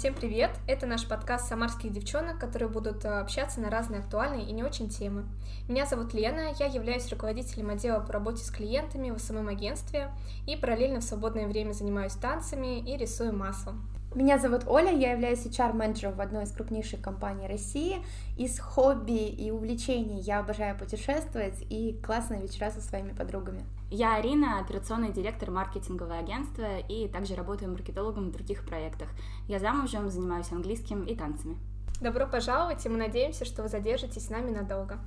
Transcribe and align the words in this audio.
Всем 0.00 0.14
привет! 0.14 0.52
Это 0.66 0.86
наш 0.86 1.06
подкаст 1.06 1.46
«Самарских 1.46 1.92
девчонок», 1.92 2.38
которые 2.38 2.70
будут 2.70 3.04
э, 3.04 3.08
общаться 3.20 3.60
на 3.60 3.68
разные 3.68 4.00
актуальные 4.00 4.46
и 4.46 4.52
не 4.52 4.64
очень 4.64 4.88
темы. 4.88 5.26
Меня 5.68 5.84
зовут 5.84 6.14
Лена, 6.14 6.54
я 6.58 6.64
являюсь 6.64 7.10
руководителем 7.10 7.68
отдела 7.68 8.00
по 8.00 8.14
работе 8.14 8.42
с 8.42 8.50
клиентами 8.50 9.10
в 9.10 9.18
самом 9.18 9.48
агентстве 9.48 10.10
и 10.46 10.56
параллельно 10.56 11.00
в 11.00 11.04
свободное 11.04 11.46
время 11.46 11.72
занимаюсь 11.72 12.14
танцами 12.14 12.78
и 12.78 12.96
рисую 12.96 13.36
маслом. 13.36 13.86
Меня 14.12 14.40
зовут 14.40 14.62
Оля, 14.66 14.90
я 14.90 15.12
являюсь 15.12 15.46
HR-менеджером 15.46 16.16
в 16.16 16.20
одной 16.20 16.42
из 16.42 16.50
крупнейших 16.50 17.00
компаний 17.00 17.46
России. 17.46 18.04
Из 18.36 18.58
хобби 18.58 19.28
и 19.28 19.52
увлечений 19.52 20.20
я 20.22 20.40
обожаю 20.40 20.76
путешествовать 20.76 21.64
и 21.70 21.96
классные 22.04 22.42
вечера 22.42 22.72
со 22.72 22.80
своими 22.80 23.12
подругами. 23.12 23.64
Я 23.88 24.16
Арина, 24.16 24.58
операционный 24.58 25.12
директор 25.12 25.52
маркетингового 25.52 26.18
агентства 26.18 26.78
и 26.88 27.06
также 27.06 27.36
работаю 27.36 27.70
маркетологом 27.70 28.30
в 28.30 28.32
других 28.32 28.66
проектах. 28.66 29.10
Я 29.46 29.60
замужем, 29.60 30.10
занимаюсь 30.10 30.50
английским 30.50 31.04
и 31.04 31.14
танцами. 31.14 31.56
Добро 32.00 32.26
пожаловать, 32.26 32.84
и 32.84 32.88
мы 32.88 32.96
надеемся, 32.96 33.44
что 33.44 33.62
вы 33.62 33.68
задержитесь 33.68 34.26
с 34.26 34.30
нами 34.30 34.50
надолго. 34.50 34.98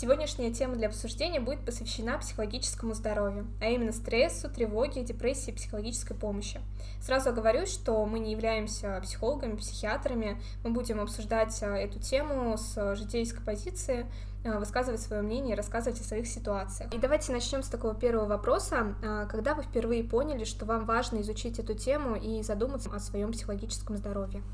Сегодняшняя 0.00 0.52
тема 0.52 0.76
для 0.76 0.86
обсуждения 0.86 1.40
будет 1.40 1.64
посвящена 1.64 2.18
психологическому 2.18 2.94
здоровью, 2.94 3.48
а 3.60 3.64
именно 3.64 3.90
стрессу, 3.90 4.48
тревоге, 4.48 5.02
депрессии 5.02 5.50
и 5.50 5.52
психологической 5.52 6.16
помощи. 6.16 6.60
Сразу 7.02 7.32
говорю, 7.32 7.66
что 7.66 8.06
мы 8.06 8.20
не 8.20 8.30
являемся 8.30 9.00
психологами, 9.02 9.56
психиатрами, 9.56 10.40
мы 10.62 10.70
будем 10.70 11.00
обсуждать 11.00 11.60
а, 11.64 11.76
эту 11.76 11.98
тему 11.98 12.56
с 12.56 12.94
житейской 12.94 13.42
позиции, 13.42 14.06
а, 14.44 14.60
высказывать 14.60 15.00
свое 15.00 15.20
мнение, 15.20 15.56
рассказывать 15.56 16.00
о 16.00 16.04
своих 16.04 16.28
ситуациях. 16.28 16.94
И 16.94 16.98
давайте 16.98 17.32
начнем 17.32 17.64
с 17.64 17.68
такого 17.68 17.92
первого 17.96 18.26
вопроса. 18.26 18.94
А, 19.04 19.26
когда 19.26 19.56
вы 19.56 19.64
впервые 19.64 20.04
поняли, 20.04 20.44
что 20.44 20.64
вам 20.64 20.84
важно 20.84 21.22
изучить 21.22 21.58
эту 21.58 21.74
тему 21.74 22.14
и 22.14 22.44
задуматься 22.44 22.88
о 22.94 23.00
своем 23.00 23.32
психологическом 23.32 23.96
здоровье? 23.96 24.44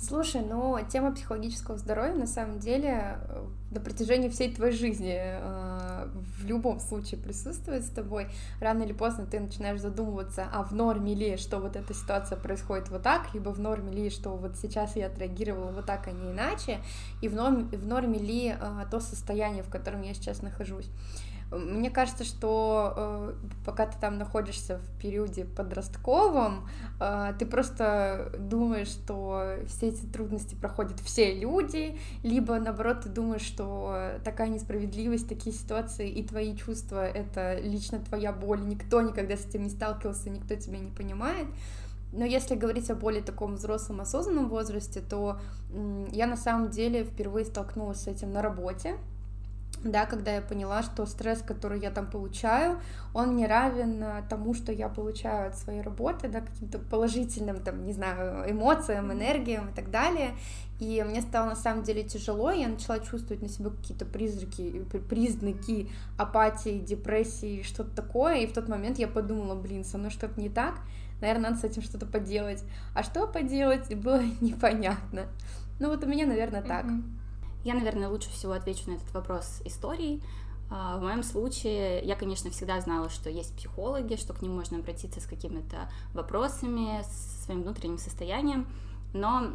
Слушай, 0.00 0.40
ну 0.40 0.78
тема 0.88 1.12
психологического 1.12 1.76
здоровья 1.76 2.14
на 2.14 2.26
самом 2.26 2.58
деле 2.58 3.18
э, 3.28 3.46
на 3.70 3.80
протяжении 3.80 4.30
всей 4.30 4.52
твоей 4.54 4.74
жизни 4.74 5.14
э, 5.14 6.08
в 6.38 6.46
любом 6.46 6.80
случае 6.80 7.20
присутствует 7.20 7.84
с 7.84 7.90
тобой. 7.90 8.28
Рано 8.60 8.84
или 8.84 8.94
поздно 8.94 9.26
ты 9.26 9.38
начинаешь 9.38 9.80
задумываться, 9.80 10.48
а 10.50 10.62
в 10.62 10.74
норме 10.74 11.14
ли, 11.14 11.36
что 11.36 11.58
вот 11.58 11.76
эта 11.76 11.92
ситуация 11.92 12.38
происходит 12.38 12.88
вот 12.88 13.02
так, 13.02 13.34
либо 13.34 13.50
в 13.50 13.60
норме 13.60 13.92
ли, 13.92 14.08
что 14.08 14.30
вот 14.30 14.56
сейчас 14.56 14.96
я 14.96 15.08
отреагировала 15.08 15.70
вот 15.70 15.84
так, 15.84 16.08
а 16.08 16.12
не 16.12 16.30
иначе, 16.30 16.80
и 17.20 17.28
в 17.28 17.34
норме, 17.34 17.64
в 17.64 17.86
норме 17.86 18.18
ли 18.18 18.56
э, 18.58 18.86
то 18.90 19.00
состояние, 19.00 19.62
в 19.62 19.68
котором 19.68 20.00
я 20.00 20.14
сейчас 20.14 20.40
нахожусь. 20.40 20.88
Мне 21.50 21.90
кажется, 21.90 22.24
что 22.24 22.94
э, 22.96 23.34
пока 23.64 23.86
ты 23.86 23.96
там 24.00 24.18
находишься 24.18 24.78
в 24.78 25.00
периоде 25.00 25.44
подростковом, 25.44 26.68
э, 27.00 27.32
ты 27.38 27.46
просто 27.46 28.32
думаешь, 28.38 28.88
что 28.88 29.56
все 29.68 29.88
эти 29.88 30.04
трудности 30.06 30.54
проходят 30.54 30.98
все 31.00 31.34
люди, 31.34 31.98
либо 32.22 32.58
наоборот 32.58 33.02
ты 33.02 33.08
думаешь, 33.08 33.42
что 33.42 34.18
такая 34.24 34.48
несправедливость, 34.48 35.28
такие 35.28 35.54
ситуации 35.54 36.08
и 36.08 36.26
твои 36.26 36.56
чувства— 36.56 37.06
это 37.08 37.58
лично 37.60 38.00
твоя 38.00 38.32
боль, 38.32 38.66
никто 38.66 39.00
никогда 39.00 39.36
с 39.36 39.46
этим 39.46 39.62
не 39.62 39.70
сталкивался, 39.70 40.30
никто 40.30 40.54
тебя 40.56 40.78
не 40.78 40.90
понимает. 40.90 41.46
Но 42.14 42.24
если 42.24 42.54
говорить 42.54 42.90
о 42.90 42.94
более 42.94 43.22
таком 43.22 43.56
взрослом, 43.56 44.00
осознанном 44.00 44.48
возрасте, 44.48 45.00
то 45.00 45.40
я 46.12 46.26
на 46.26 46.36
самом 46.36 46.70
деле 46.70 47.04
впервые 47.04 47.44
столкнулась 47.44 48.02
с 48.02 48.06
этим 48.06 48.32
на 48.32 48.40
работе 48.40 48.96
да, 49.84 50.06
когда 50.06 50.34
я 50.34 50.40
поняла, 50.40 50.82
что 50.82 51.04
стресс, 51.06 51.42
который 51.42 51.78
я 51.80 51.90
там 51.90 52.10
получаю, 52.10 52.80
он 53.12 53.36
не 53.36 53.46
равен 53.46 54.02
э, 54.02 54.22
тому, 54.28 54.54
что 54.54 54.72
я 54.72 54.88
получаю 54.88 55.48
от 55.48 55.58
своей 55.58 55.82
работы, 55.82 56.28
да, 56.28 56.40
каким-то 56.40 56.78
положительным, 56.78 57.60
там, 57.60 57.84
не 57.84 57.92
знаю, 57.92 58.50
эмоциям, 58.50 59.12
энергиям 59.12 59.68
и 59.68 59.72
так 59.72 59.90
далее. 59.90 60.30
И 60.80 61.04
мне 61.06 61.20
стало 61.20 61.50
на 61.50 61.56
самом 61.56 61.84
деле 61.84 62.02
тяжело, 62.02 62.50
я 62.50 62.68
начала 62.68 62.98
чувствовать 62.98 63.42
на 63.42 63.48
себе 63.48 63.70
какие-то 63.70 64.06
призраки, 64.06 64.84
признаки 65.08 65.90
апатии, 66.16 66.78
депрессии, 66.78 67.62
что-то 67.62 67.94
такое, 67.94 68.38
и 68.38 68.46
в 68.46 68.52
тот 68.52 68.68
момент 68.68 68.98
я 68.98 69.06
подумала, 69.06 69.54
блин, 69.54 69.84
со 69.84 69.98
мной 69.98 70.10
что-то 70.10 70.40
не 70.40 70.48
так, 70.48 70.80
наверное, 71.20 71.50
надо 71.50 71.60
с 71.60 71.64
этим 71.64 71.82
что-то 71.82 72.06
поделать. 72.06 72.64
А 72.94 73.02
что 73.02 73.26
поделать, 73.26 73.94
было 74.02 74.22
непонятно. 74.40 75.26
Ну 75.78 75.90
вот 75.90 76.02
у 76.04 76.06
меня, 76.06 76.26
наверное, 76.26 76.62
так. 76.62 76.86
Mm-hmm. 76.86 77.23
Я, 77.64 77.74
наверное, 77.74 78.08
лучше 78.08 78.30
всего 78.30 78.52
отвечу 78.52 78.90
на 78.90 78.94
этот 78.94 79.12
вопрос 79.14 79.60
историей. 79.64 80.22
А, 80.70 80.98
в 80.98 81.02
моем 81.02 81.22
случае 81.22 82.02
я, 82.04 82.14
конечно, 82.14 82.50
всегда 82.50 82.80
знала, 82.80 83.08
что 83.08 83.30
есть 83.30 83.56
психологи, 83.56 84.16
что 84.16 84.34
к 84.34 84.42
ним 84.42 84.54
можно 84.54 84.78
обратиться 84.78 85.20
с 85.20 85.26
какими-то 85.26 85.88
вопросами, 86.12 87.02
с 87.02 87.44
своим 87.44 87.62
внутренним 87.62 87.98
состоянием, 87.98 88.66
но 89.14 89.52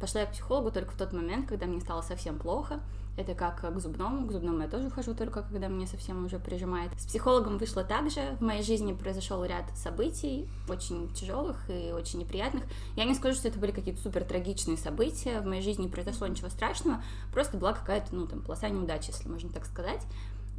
пошла 0.00 0.22
я 0.22 0.26
к 0.26 0.32
психологу 0.32 0.70
только 0.70 0.92
в 0.92 0.96
тот 0.96 1.12
момент, 1.12 1.46
когда 1.46 1.66
мне 1.66 1.80
стало 1.80 2.02
совсем 2.02 2.38
плохо, 2.38 2.80
это 3.16 3.34
как 3.34 3.60
к 3.60 3.80
зубному. 3.80 4.26
К 4.26 4.32
зубному 4.32 4.60
я 4.62 4.68
тоже 4.68 4.90
хожу 4.90 5.14
только 5.14 5.42
когда 5.42 5.68
меня 5.68 5.86
совсем 5.86 6.24
уже 6.24 6.38
прижимает. 6.38 6.92
С 6.98 7.06
психологом 7.06 7.58
вышло 7.58 7.84
так 7.84 8.10
же. 8.10 8.36
В 8.38 8.42
моей 8.42 8.62
жизни 8.62 8.92
произошел 8.92 9.44
ряд 9.44 9.64
событий, 9.76 10.48
очень 10.68 11.12
тяжелых 11.12 11.58
и 11.68 11.92
очень 11.92 12.20
неприятных. 12.20 12.64
Я 12.96 13.04
не 13.04 13.14
скажу, 13.14 13.36
что 13.36 13.48
это 13.48 13.58
были 13.58 13.70
какие-то 13.70 14.00
супер 14.00 14.24
трагичные 14.24 14.76
события. 14.76 15.40
В 15.40 15.46
моей 15.46 15.62
жизни 15.62 15.82
не 15.82 15.88
произошло 15.88 16.26
ничего 16.26 16.48
страшного. 16.48 17.02
Просто 17.32 17.56
была 17.56 17.72
какая-то, 17.72 18.14
ну, 18.14 18.26
там, 18.26 18.40
полоса 18.40 18.68
неудачи, 18.68 19.10
если 19.10 19.28
можно 19.28 19.50
так 19.50 19.66
сказать. 19.66 20.00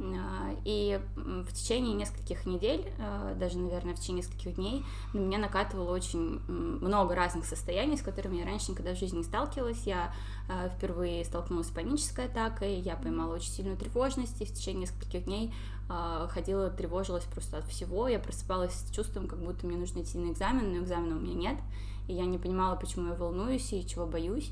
А, 0.00 0.50
и 0.64 1.00
в 1.16 1.52
течение 1.52 1.94
нескольких 1.94 2.46
недель, 2.46 2.92
а, 2.98 3.34
даже, 3.34 3.58
наверное, 3.58 3.94
в 3.94 4.00
течение 4.00 4.22
нескольких 4.22 4.56
дней 4.56 4.84
на 5.12 5.20
меня 5.20 5.38
накатывало 5.38 5.94
очень 5.94 6.40
много 6.48 7.14
разных 7.14 7.44
состояний, 7.44 7.96
с 7.96 8.02
которыми 8.02 8.38
я 8.38 8.44
раньше 8.44 8.72
никогда 8.72 8.94
в 8.94 8.98
жизни 8.98 9.18
не 9.18 9.24
сталкивалась. 9.24 9.86
Я 9.86 10.12
а, 10.48 10.68
впервые 10.68 11.24
столкнулась 11.24 11.68
с 11.68 11.70
панической 11.70 12.26
атакой, 12.26 12.80
я 12.80 12.96
поймала 12.96 13.34
очень 13.34 13.50
сильную 13.50 13.76
тревожность, 13.76 14.40
и 14.40 14.44
в 14.44 14.52
течение 14.52 14.82
нескольких 14.82 15.24
дней 15.24 15.54
ходила, 16.30 16.70
тревожилась 16.70 17.24
просто 17.24 17.58
от 17.58 17.66
всего. 17.66 18.08
Я 18.08 18.18
просыпалась 18.18 18.72
с 18.72 18.90
чувством, 18.90 19.28
как 19.28 19.38
будто 19.38 19.66
мне 19.66 19.76
нужно 19.76 20.00
идти 20.00 20.16
на 20.16 20.32
экзамен, 20.32 20.72
но 20.72 20.82
экзамена 20.82 21.16
у 21.16 21.20
меня 21.20 21.34
нет. 21.34 21.58
И 22.08 22.14
я 22.14 22.24
не 22.24 22.38
понимала, 22.38 22.74
почему 22.74 23.08
я 23.08 23.14
волнуюсь 23.14 23.70
и 23.70 23.86
чего 23.86 24.06
боюсь. 24.06 24.50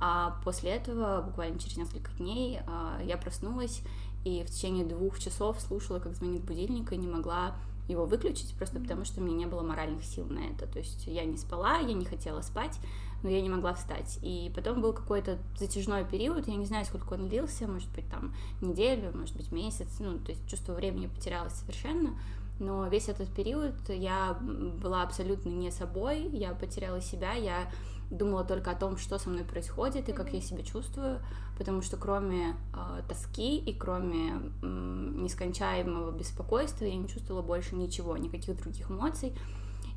А 0.00 0.40
после 0.44 0.70
этого, 0.70 1.20
буквально 1.22 1.58
через 1.58 1.78
несколько 1.78 2.12
дней, 2.12 2.60
я 3.02 3.18
проснулась 3.18 3.82
и 4.28 4.44
в 4.44 4.50
течение 4.50 4.84
двух 4.84 5.18
часов 5.18 5.60
слушала, 5.60 5.98
как 5.98 6.14
звонит 6.14 6.42
будильник, 6.42 6.92
и 6.92 6.96
не 6.96 7.08
могла 7.08 7.54
его 7.88 8.04
выключить, 8.04 8.54
просто 8.54 8.78
потому 8.80 9.04
что 9.04 9.20
у 9.20 9.24
меня 9.24 9.36
не 9.36 9.46
было 9.46 9.62
моральных 9.62 10.04
сил 10.04 10.26
на 10.26 10.40
это. 10.40 10.66
То 10.66 10.78
есть 10.78 11.06
я 11.06 11.24
не 11.24 11.38
спала, 11.38 11.78
я 11.78 11.94
не 11.94 12.04
хотела 12.04 12.42
спать, 12.42 12.78
но 13.22 13.30
я 13.30 13.40
не 13.40 13.48
могла 13.48 13.74
встать. 13.74 14.18
И 14.22 14.52
потом 14.54 14.82
был 14.82 14.92
какой-то 14.92 15.38
затяжной 15.58 16.04
период, 16.04 16.46
я 16.48 16.56
не 16.56 16.66
знаю, 16.66 16.84
сколько 16.84 17.14
он 17.14 17.28
длился, 17.28 17.66
может 17.66 17.90
быть, 17.92 18.08
там 18.10 18.34
неделю, 18.60 19.10
может 19.16 19.36
быть, 19.36 19.50
месяц, 19.52 19.88
ну, 20.00 20.18
то 20.18 20.32
есть 20.32 20.46
чувство 20.48 20.74
времени 20.74 21.06
потерялось 21.06 21.54
совершенно, 21.54 22.14
но 22.58 22.86
весь 22.88 23.08
этот 23.08 23.28
период 23.30 23.74
я 23.88 24.34
была 24.82 25.02
абсолютно 25.02 25.48
не 25.48 25.70
собой, 25.70 26.28
я 26.32 26.52
потеряла 26.52 27.00
себя, 27.00 27.32
я 27.32 27.70
думала 28.10 28.44
только 28.44 28.70
о 28.70 28.74
том, 28.74 28.96
что 28.96 29.18
со 29.18 29.28
мной 29.28 29.44
происходит 29.44 30.08
и 30.08 30.12
как 30.12 30.32
я 30.32 30.40
себя 30.40 30.62
чувствую, 30.62 31.20
потому 31.56 31.82
что 31.82 31.96
кроме 31.96 32.56
э, 32.74 33.02
тоски 33.08 33.58
и 33.58 33.74
кроме 33.74 34.40
э, 34.62 35.12
нескончаемого 35.16 36.10
беспокойства 36.12 36.84
я 36.84 36.96
не 36.96 37.08
чувствовала 37.08 37.42
больше 37.42 37.74
ничего, 37.74 38.16
никаких 38.16 38.56
других 38.56 38.90
эмоций. 38.90 39.34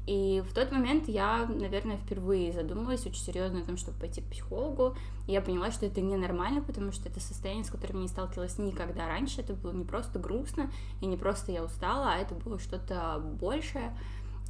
И 0.08 0.44
в 0.50 0.54
тот 0.54 0.72
момент 0.72 1.08
я, 1.08 1.46
наверное, 1.46 1.98
впервые 1.98 2.52
задумалась 2.54 3.06
очень 3.06 3.22
серьезно 3.22 3.60
о 3.60 3.66
том, 3.66 3.78
чтобы 3.78 4.00
пойти 4.00 4.22
к 4.22 4.26
психологу. 4.26 4.96
И 5.28 5.32
я 5.32 5.42
поняла, 5.42 5.72
что 5.72 5.86
это 5.86 6.02
ненормально, 6.02 6.62
потому 6.62 6.92
что 6.92 7.08
это 7.08 7.20
состояние, 7.20 7.64
с 7.64 7.70
которым 7.70 7.98
я 7.98 8.02
не 8.04 8.08
сталкивалась 8.08 8.58
никогда 8.58 9.08
раньше. 9.08 9.42
Это 9.42 9.54
было 9.54 9.72
не 9.72 9.86
просто 9.86 10.18
грустно, 10.18 10.72
и 11.02 11.06
не 11.06 11.18
просто 11.18 11.52
я 11.52 11.64
устала, 11.64 12.14
а 12.14 12.18
это 12.18 12.34
было 12.34 12.58
что-то 12.58 13.22
большее. 13.40 13.96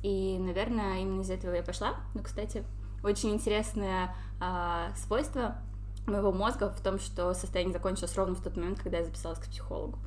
И, 0.03 0.37
наверное, 0.39 1.01
именно 1.01 1.21
из-за 1.21 1.33
этого 1.33 1.53
я 1.53 1.63
пошла. 1.63 1.95
Но, 2.15 2.23
кстати, 2.23 2.63
очень 3.03 3.31
интересное 3.31 4.15
э, 4.39 4.89
свойство 4.95 5.55
моего 6.05 6.31
мозга 6.31 6.69
в 6.69 6.81
том, 6.81 6.99
что 6.99 7.33
состояние 7.33 7.73
закончилось 7.73 8.15
ровно 8.15 8.35
в 8.35 8.41
тот 8.41 8.57
момент, 8.57 8.79
когда 8.81 8.99
я 8.99 9.05
записалась 9.05 9.39
к 9.39 9.47
психологу. 9.47 9.97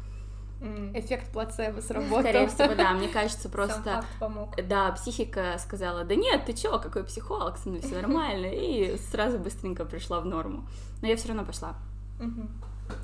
Эффект 0.94 1.30
плацебо 1.30 1.80
сработал. 1.80 2.20
Скорее 2.20 2.48
всего, 2.48 2.74
да. 2.74 2.92
Мне 2.92 3.08
кажется, 3.08 3.48
просто... 3.48 4.04
помог. 4.18 4.54
Да, 4.66 4.92
психика 4.92 5.56
сказала, 5.58 6.04
да 6.04 6.14
нет, 6.14 6.46
ты 6.46 6.54
чё, 6.54 6.78
какой 6.78 7.04
психолог, 7.04 7.58
со 7.58 7.68
мной 7.68 7.82
все 7.82 8.00
нормально. 8.00 8.46
И 8.46 8.96
сразу 8.96 9.38
быстренько 9.38 9.84
пришла 9.84 10.20
в 10.20 10.26
норму. 10.26 10.66
Но 11.02 11.08
я 11.08 11.16
все 11.16 11.28
равно 11.28 11.44
пошла. 11.44 11.74
Угу. 12.18 12.48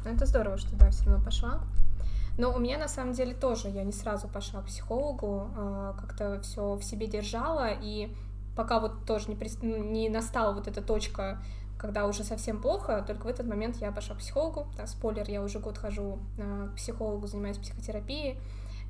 Это 0.06 0.25
здорово, 0.26 0.56
что 0.56 0.75
да, 0.76 0.91
все 0.91 1.05
равно 1.05 1.23
пошла. 1.23 1.61
Но 2.38 2.55
у 2.55 2.59
меня 2.59 2.79
на 2.79 2.88
самом 2.88 3.12
деле 3.12 3.35
тоже, 3.35 3.69
я 3.69 3.85
не 3.85 3.93
сразу 3.93 4.26
пошла 4.29 4.62
к 4.62 4.67
психологу, 4.67 5.50
а, 5.56 5.94
как-то 6.00 6.41
все 6.41 6.75
в 6.75 6.82
себе 6.82 7.06
держала, 7.06 7.69
и 7.73 8.14
пока 8.56 8.81
вот 8.81 9.05
тоже 9.06 9.29
не, 9.29 9.37
при... 9.37 9.50
Ну, 9.62 9.82
не 9.82 10.08
настала 10.08 10.52
вот 10.55 10.69
эта 10.69 10.82
точка, 10.82 11.43
когда 11.79 12.06
уже 12.06 12.25
совсем 12.25 12.61
плохо, 12.61 13.02
только 13.06 13.25
в 13.25 13.26
этот 13.29 13.47
момент 13.47 13.76
я 13.76 13.91
пошла 13.91 14.14
к 14.14 14.19
психологу. 14.19 14.67
Да, 14.76 14.87
спойлер, 14.87 15.29
я 15.29 15.43
уже 15.43 15.58
год 15.58 15.79
хожу 15.79 16.19
к 16.37 16.76
психологу, 16.76 17.26
занимаюсь 17.26 17.58
психотерапией, 17.58 18.38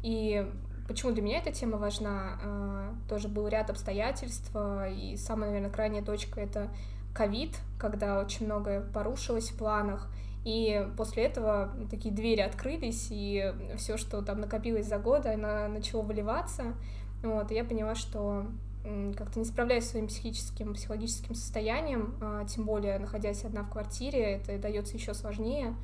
и 0.03 0.51
почему 0.89 1.13
для 1.13 1.23
меня 1.23 1.39
эта 1.39 1.53
тема 1.53 1.79
важна? 1.79 2.39
А, 2.43 2.95
тоже 3.09 3.29
был 3.29 3.47
ряд 3.47 3.71
обстоятельств, 3.71 4.51
и 4.91 5.17
самая, 5.17 5.51
наверное, 5.51 5.71
крайняя 5.71 6.03
точка— 6.03 6.41
это 6.43 6.69
ковид, 7.15 7.57
когда 7.79 8.21
очень 8.21 8.47
многое 8.47 8.81
порушилось 8.81 9.51
в 9.51 9.57
планах, 9.57 10.09
и 10.45 10.89
после 10.97 11.25
этого 11.25 11.71
такие 11.91 12.15
двери 12.15 12.41
открылись, 12.41 13.09
и 13.11 13.55
все, 13.77 13.97
что 13.97 14.23
там 14.23 14.41
накопилось 14.41 14.87
за 14.87 14.99
годы, 14.99 15.29
оно 15.29 15.69
начало 15.69 16.03
выливаться. 16.03 16.75
Вот, 17.23 17.51
и 17.53 17.55
я 17.55 17.65
поняла, 17.65 17.95
что 17.95 18.47
как-то 19.17 19.39
не 19.39 19.45
справляюсь 19.45 19.85
со 19.85 19.91
своим 19.91 20.07
психическим, 20.07 20.75
психологическим 20.75 21.35
состоянием, 21.35 22.15
а, 22.21 22.45
тем 22.45 22.65
более 22.65 22.99
находясь 22.99 23.45
одна 23.45 23.63
в 23.63 23.71
квартире, 23.71 24.37
это 24.37 24.59
дается 24.59 24.97
еще 24.97 25.15
сложнее. 25.15 25.75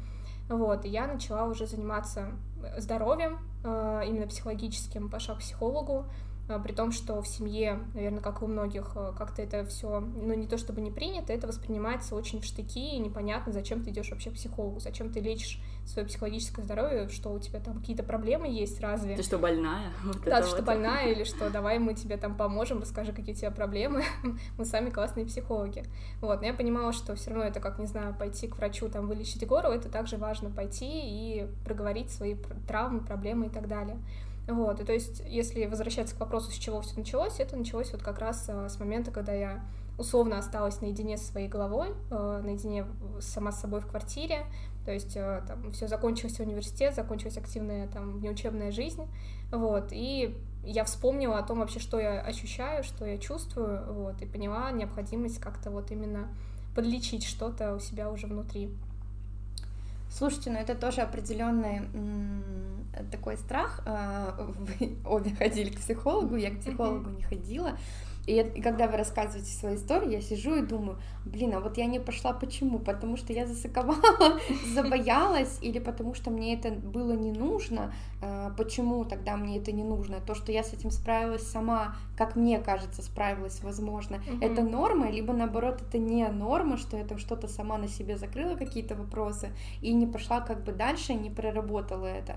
Вот, 0.49 0.85
и 0.85 0.89
я 0.89 1.07
начала 1.07 1.45
уже 1.45 1.67
заниматься 1.67 2.31
здоровьем, 2.79 3.39
а, 3.65 4.03
именно 4.03 4.27
психологическим, 4.27 5.11
пошла 5.11 5.35
к 5.35 5.41
психологу, 5.41 6.07
при 6.47 6.73
том, 6.73 6.93
что 6.93 7.21
в 7.21 7.27
семье, 7.27 7.81
наверное, 7.95 8.21
как 8.21 8.41
и 8.41 8.45
у 8.45 8.49
многих, 8.49 8.93
а, 8.95 9.13
как-то 9.13 9.43
это 9.43 9.65
все, 9.65 10.01
ну, 10.01 10.33
не 10.35 10.47
то 10.47 10.59
чтобы 10.59 10.81
не 10.81 10.91
принято, 10.91 11.33
это 11.33 11.47
воспринимается 11.47 12.15
очень 12.15 12.41
в 12.41 12.45
штыки, 12.45 12.95
и 12.95 12.99
непонятно, 12.99 13.53
зачем 13.53 13.83
ты 13.83 13.91
идешь 13.91 14.11
вообще 14.11 14.31
к 14.31 14.35
психологу, 14.35 14.79
зачем 14.79 15.11
ты 15.11 15.21
лечишь 15.21 15.61
свое 15.87 16.07
психологическое 16.07 16.63
здоровье, 16.63 17.09
что 17.09 17.31
у 17.33 17.39
тебя 17.39 17.61
там 17.61 17.79
какие-то 17.79 18.03
проблемы 18.03 18.49
есть, 18.49 18.81
разве? 18.81 19.17
Ты 19.17 19.23
что, 19.23 19.39
больная? 19.39 19.93
Вот 20.05 20.23
да, 20.25 20.41
ты 20.41 20.47
вот. 20.47 20.55
что, 20.55 20.63
больная, 20.63 21.13
или 21.13 21.25
что, 21.25 21.51
давай 21.57 21.79
мы 21.79 21.95
тебе 21.95 22.17
там 22.17 22.37
поможем, 22.37 22.81
расскажи, 22.81 23.13
какие 23.13 23.35
у 23.35 23.39
тебя 23.39 23.51
проблемы, 23.51 24.05
мы 24.59 24.65
сами 24.65 24.91
классные 24.91 25.27
психологи. 25.27 25.85
Вот, 26.21 26.41
но 26.41 26.47
я 26.47 26.55
понимала, 26.55 26.93
что 26.93 27.17
все 27.17 27.31
равно 27.31 27.45
это 27.45 27.61
как, 27.61 27.79
не 27.79 27.87
знаю, 27.87 28.15
пойти 28.15 28.47
к 28.47 28.57
врачу, 28.57 28.89
там, 28.89 29.09
вылечить 29.09 29.47
гору, 29.47 29.69
это 29.69 29.89
также 29.89 30.17
важно 30.17 30.51
пойти 30.51 30.87
и 30.87 31.47
проговорить 31.65 32.11
свои 32.11 32.37
травмы, 32.69 33.01
проблемы 33.01 33.47
и 33.47 33.51
так 33.51 33.69
далее. 33.69 33.99
Вот, 34.49 34.81
и 34.81 34.85
то 34.85 34.93
есть, 34.93 35.23
если 35.27 35.67
возвращаться 35.67 36.15
к 36.15 36.21
вопросу, 36.21 36.53
с 36.53 36.55
чего 36.55 36.81
все 36.81 36.97
началось, 36.97 37.41
это 37.41 37.57
началось 37.57 37.91
вот 37.93 38.03
как 38.03 38.21
раз 38.21 38.47
а, 38.49 38.69
с 38.69 38.79
момента, 38.79 39.11
когда 39.11 39.33
я 39.33 39.65
условно 39.99 40.39
осталась 40.39 40.81
наедине 40.81 41.17
со 41.17 41.25
своей 41.25 41.49
головой, 41.49 41.89
э, 42.11 42.41
наедине 42.45 42.87
сама 43.21 43.51
с 43.51 43.61
собой 43.61 43.81
в 43.81 43.87
квартире, 43.87 44.47
то 44.85 44.93
есть 44.93 45.17
э, 45.17 45.43
там 45.49 45.73
все 45.73 45.89
закончился 45.89 46.43
университет, 46.43 46.95
закончилась 46.95 47.39
активная 47.39 47.89
там 47.89 48.19
внеучебная 48.19 48.71
жизнь, 48.71 49.09
вот, 49.51 49.89
и 49.93 50.37
я 50.65 50.85
вспомнила 50.85 51.39
о 51.39 51.43
том 51.43 51.61
вообще, 51.61 51.81
что 51.81 51.99
я 51.99 52.21
ощущаю, 52.21 52.85
что 52.85 53.07
я 53.07 53.19
чувствую, 53.19 53.93
вот, 53.93 54.21
и 54.21 54.27
поняла 54.27 54.71
необходимость 54.71 55.41
как-то 55.41 55.71
вот 55.71 55.91
именно 55.91 56.29
подлечить 56.75 57.25
что-то 57.25 57.75
у 57.75 57.79
себя 57.79 58.11
уже 58.11 58.27
внутри. 58.27 58.71
Слушайте, 60.17 60.51
ну 60.51 60.59
это 60.59 60.75
тоже 60.75 61.03
определенный 61.03 61.83
такой 63.11 63.37
страх. 63.37 63.83
А, 63.85 64.35
вы 64.79 64.97
обе 65.05 65.35
ходили 65.35 65.69
к 65.69 65.77
психологу, 65.77 66.37
я 66.37 66.51
к 66.51 66.61
психологу 66.61 67.11
не 67.11 67.23
ходила. 67.23 67.77
И, 68.27 68.39
и 68.39 68.61
когда 68.61 68.89
вы 68.89 68.97
рассказываете 68.97 69.53
свою 69.53 69.77
историю, 69.77 70.11
я 70.11 70.21
сижу 70.21 70.57
и 70.57 70.63
думаю, 70.63 70.99
блин, 71.25 71.55
а 71.55 71.61
вот 71.61 71.79
я 71.79 71.87
не 71.87 72.01
пошла 72.01 72.33
почему? 72.33 72.79
Потому 72.79 73.17
что 73.17 73.33
я 73.33 73.47
засыковала, 73.47 74.41
забоялась, 74.75 75.59
или 75.63 75.79
потому 75.79 76.15
что 76.15 76.31
мне 76.31 76.55
это 76.55 76.71
было 76.71 77.13
не 77.13 77.31
нужно? 77.31 77.93
А, 78.21 78.51
почему 78.51 79.05
тогда 79.05 79.37
мне 79.37 79.59
это 79.59 79.73
не 79.73 79.85
нужно? 79.85 80.21
То, 80.21 80.35
что 80.35 80.51
я 80.51 80.63
с 80.63 80.73
этим 80.73 80.91
справилась 80.91 81.47
сама, 81.47 81.95
как 82.17 82.35
мне 82.35 82.59
кажется, 82.59 83.03
справилась, 83.03 83.63
возможно, 83.63 84.17
угу. 84.17 84.45
это 84.45 84.63
норма, 84.63 85.11
либо 85.11 85.33
наоборот, 85.33 85.83
это 85.83 85.99
не 85.99 86.27
норма, 86.29 86.77
что 86.79 86.97
я 86.97 87.05
там 87.05 87.19
что-то 87.19 87.47
сама 87.47 87.79
на 87.79 87.89
себе 87.89 88.17
закрыла, 88.17 88.57
какие-то 88.57 88.97
вопросы, 88.97 89.51
и 89.83 89.93
не 89.93 90.07
пошла 90.07 90.41
как 90.41 90.65
бы 90.65 90.73
дальше, 90.73 91.15
не 91.15 91.31
проработала 91.31 92.07
это. 92.07 92.37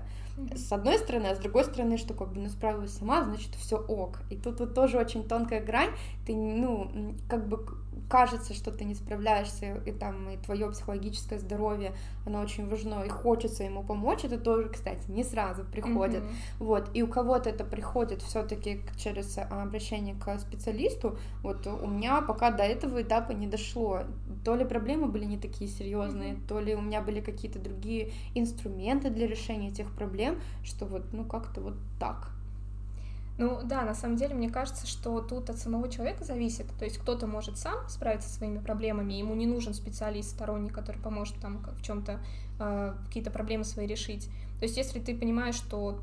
С 0.54 0.72
одной 0.72 0.98
стороны, 0.98 1.26
а 1.26 1.34
с 1.34 1.38
другой 1.38 1.64
стороны, 1.64 1.96
что 1.98 2.14
как 2.14 2.32
бы 2.32 2.40
ну 2.40 2.48
справилась 2.48 2.92
сама, 2.92 3.24
значит 3.24 3.54
все 3.56 3.76
ок. 3.76 4.20
И 4.30 4.36
тут 4.36 4.60
вот 4.60 4.74
тоже 4.74 4.98
очень 4.98 5.24
тонкая 5.24 5.62
грань. 5.62 5.79
Ты 6.26 6.34
ну 6.34 7.14
как 7.28 7.48
бы 7.48 7.64
кажется, 8.10 8.54
что 8.54 8.72
ты 8.72 8.84
не 8.84 8.94
справляешься, 8.94 9.80
и 9.86 9.92
там 9.92 10.30
и 10.30 10.36
твое 10.36 10.70
психологическое 10.70 11.38
здоровье, 11.38 11.92
оно 12.26 12.40
очень 12.40 12.68
важно, 12.68 13.04
и 13.04 13.08
хочется 13.08 13.62
ему 13.62 13.84
помочь, 13.84 14.24
это 14.24 14.36
тоже, 14.36 14.68
кстати, 14.68 15.08
не 15.08 15.22
сразу 15.22 15.64
приходит. 15.64 16.24
Mm-hmm. 16.24 16.58
Вот, 16.58 16.90
и 16.92 17.02
у 17.02 17.06
кого-то 17.08 17.50
это 17.50 17.64
приходит 17.64 18.22
все-таки 18.22 18.80
через 18.96 19.38
а, 19.38 19.62
обращение 19.62 20.16
к 20.16 20.38
специалисту. 20.38 21.16
Вот 21.42 21.66
у 21.66 21.86
меня 21.86 22.20
пока 22.20 22.50
до 22.50 22.64
этого 22.64 23.00
этапа 23.00 23.32
не 23.32 23.46
дошло. 23.46 24.00
То 24.44 24.56
ли 24.56 24.64
проблемы 24.64 25.06
были 25.06 25.24
не 25.24 25.38
такие 25.38 25.70
серьезные, 25.70 26.34
mm-hmm. 26.34 26.46
то 26.48 26.58
ли 26.58 26.74
у 26.74 26.80
меня 26.80 27.00
были 27.02 27.20
какие-то 27.20 27.60
другие 27.60 28.12
инструменты 28.34 29.10
для 29.10 29.28
решения 29.28 29.68
этих 29.68 29.94
проблем, 29.94 30.40
что 30.64 30.84
вот, 30.84 31.12
ну, 31.12 31.24
как-то 31.24 31.60
вот 31.60 31.74
так. 32.00 32.32
Ну 33.40 33.58
да, 33.64 33.86
на 33.86 33.94
самом 33.94 34.16
деле, 34.16 34.34
мне 34.34 34.50
кажется, 34.50 34.86
что 34.86 35.18
тут 35.22 35.48
от 35.48 35.56
самого 35.56 35.88
человека 35.88 36.24
зависит. 36.24 36.66
То 36.78 36.84
есть 36.84 36.98
кто-то 36.98 37.26
может 37.26 37.56
сам 37.56 37.88
справиться 37.88 38.28
со 38.28 38.34
своими 38.34 38.58
проблемами, 38.58 39.14
ему 39.14 39.34
не 39.34 39.46
нужен 39.46 39.72
специалист 39.72 40.28
сторонний, 40.28 40.68
который 40.68 41.00
поможет 41.00 41.36
там 41.40 41.64
в 41.78 41.80
чем-то 41.80 42.20
э, 42.58 42.94
какие-то 43.06 43.30
проблемы 43.30 43.64
свои 43.64 43.86
решить. 43.86 44.26
То 44.58 44.64
есть 44.64 44.76
если 44.76 45.00
ты 45.00 45.16
понимаешь, 45.16 45.54
что 45.54 46.02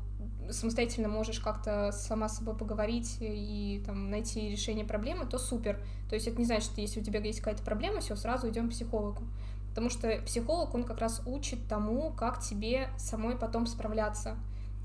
самостоятельно 0.50 1.08
можешь 1.08 1.38
как-то 1.38 1.92
сама 1.92 2.28
с 2.28 2.38
собой 2.38 2.56
поговорить 2.56 3.18
и 3.20 3.84
там, 3.86 4.10
найти 4.10 4.50
решение 4.50 4.84
проблемы, 4.84 5.24
то 5.24 5.38
супер. 5.38 5.78
То 6.08 6.16
есть 6.16 6.26
это 6.26 6.38
не 6.38 6.44
значит, 6.44 6.64
что 6.64 6.80
если 6.80 6.98
у 6.98 7.04
тебя 7.04 7.20
есть 7.20 7.38
какая-то 7.38 7.62
проблема, 7.62 8.00
все, 8.00 8.16
сразу 8.16 8.48
идем 8.48 8.66
к 8.66 8.72
психологу. 8.72 9.22
Потому 9.68 9.90
что 9.90 10.10
психолог, 10.26 10.74
он 10.74 10.82
как 10.82 10.98
раз 10.98 11.22
учит 11.24 11.68
тому, 11.68 12.10
как 12.10 12.40
тебе 12.40 12.88
самой 12.98 13.36
потом 13.36 13.68
справляться 13.68 14.36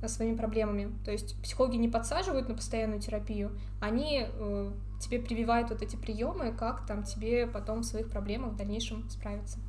своими 0.07 0.35
проблемами. 0.35 0.93
То 1.03 1.11
есть 1.11 1.41
психологи 1.41 1.75
не 1.77 1.89
подсаживают 1.89 2.49
на 2.49 2.55
постоянную 2.55 3.01
терапию, 3.01 3.51
они 3.81 4.25
э, 4.27 4.71
тебе 4.99 5.19
прививают 5.19 5.69
вот 5.69 5.81
эти 5.81 5.95
приемы, 5.95 6.53
как 6.53 6.85
там 6.85 7.03
тебе 7.03 7.47
потом 7.47 7.81
в 7.81 7.85
своих 7.85 8.09
проблемах 8.09 8.53
в 8.53 8.55
дальнейшем 8.55 9.09
справиться. 9.09 9.59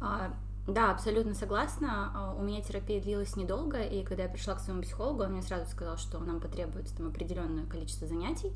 А, 0.00 0.34
да, 0.66 0.90
абсолютно 0.90 1.34
согласна. 1.34 2.12
А, 2.14 2.34
у 2.34 2.42
меня 2.42 2.60
терапия 2.60 3.00
длилась 3.00 3.36
недолго, 3.36 3.82
и 3.82 4.02
когда 4.02 4.24
я 4.24 4.28
пришла 4.28 4.54
к 4.54 4.60
своему 4.60 4.82
психологу, 4.82 5.22
он 5.22 5.32
мне 5.32 5.42
сразу 5.42 5.70
сказал, 5.70 5.96
что 5.96 6.18
нам 6.18 6.40
потребуется 6.40 6.96
там 6.96 7.08
определенное 7.08 7.66
количество 7.66 8.06
занятий, 8.06 8.52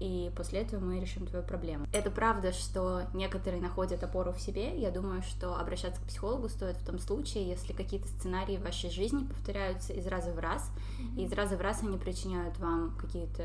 и 0.00 0.32
после 0.34 0.60
этого 0.60 0.82
мы 0.82 0.98
решим 0.98 1.26
твою 1.26 1.44
проблему. 1.44 1.86
Это 1.92 2.10
правда, 2.10 2.52
что 2.52 3.02
некоторые 3.12 3.62
находят 3.62 4.02
опору 4.02 4.32
в 4.32 4.40
себе. 4.40 4.76
Я 4.80 4.90
думаю, 4.90 5.22
что 5.22 5.56
обращаться 5.56 6.00
к 6.00 6.04
психологу 6.04 6.48
стоит 6.48 6.76
в 6.76 6.86
том 6.86 6.98
случае, 6.98 7.46
если 7.46 7.74
какие-то 7.74 8.08
сценарии 8.08 8.56
в 8.56 8.62
вашей 8.62 8.90
жизни 8.90 9.24
повторяются 9.24 9.92
из 9.92 10.06
раза 10.06 10.32
в 10.32 10.38
раз, 10.38 10.70
mm-hmm. 10.98 11.20
и 11.20 11.24
из 11.24 11.32
раза 11.32 11.56
в 11.56 11.60
раз 11.60 11.82
они 11.82 11.98
причиняют 11.98 12.58
вам 12.58 12.96
какие-то 12.98 13.44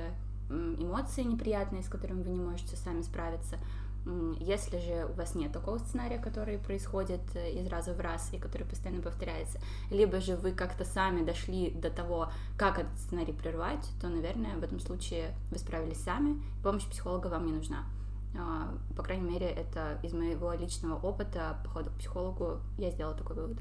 эмоции 0.49 1.23
неприятные, 1.23 1.83
с 1.83 1.89
которыми 1.89 2.23
вы 2.23 2.29
не 2.29 2.39
можете 2.39 2.75
сами 2.77 3.01
справиться, 3.01 3.57
если 4.39 4.77
же 4.77 5.07
у 5.09 5.13
вас 5.13 5.33
нет 5.33 5.51
такого 5.51 5.79
сценария, 5.79 6.19
который 6.19 6.57
происходит 6.59 7.21
э, 7.33 7.51
из 7.51 7.67
раза 7.67 7.93
в 7.93 7.99
раз 7.99 8.29
и 8.33 8.37
который 8.37 8.67
постоянно 8.67 9.01
повторяется, 9.01 9.59
либо 9.89 10.19
же 10.19 10.35
вы 10.35 10.51
как-то 10.51 10.85
сами 10.85 11.25
дошли 11.25 11.71
до 11.71 11.89
того, 11.89 12.29
как 12.57 12.77
этот 12.79 12.97
сценарий 12.99 13.33
прервать, 13.33 13.89
то, 13.99 14.07
наверное, 14.07 14.55
в 14.57 14.63
этом 14.63 14.79
случае 14.79 15.35
вы 15.49 15.57
справились 15.57 16.03
сами, 16.03 16.41
помощь 16.63 16.85
психолога 16.85 17.27
вам 17.27 17.45
не 17.47 17.53
нужна. 17.53 17.85
А, 18.37 18.77
по 18.95 19.01
крайней 19.01 19.29
мере, 19.29 19.47
это 19.47 19.99
из 20.03 20.13
моего 20.13 20.53
личного 20.53 20.99
опыта 20.99 21.57
похода 21.63 21.89
к 21.89 21.93
психологу 21.93 22.59
я 22.77 22.91
сделала 22.91 23.15
такой 23.15 23.35
вывод. 23.35 23.57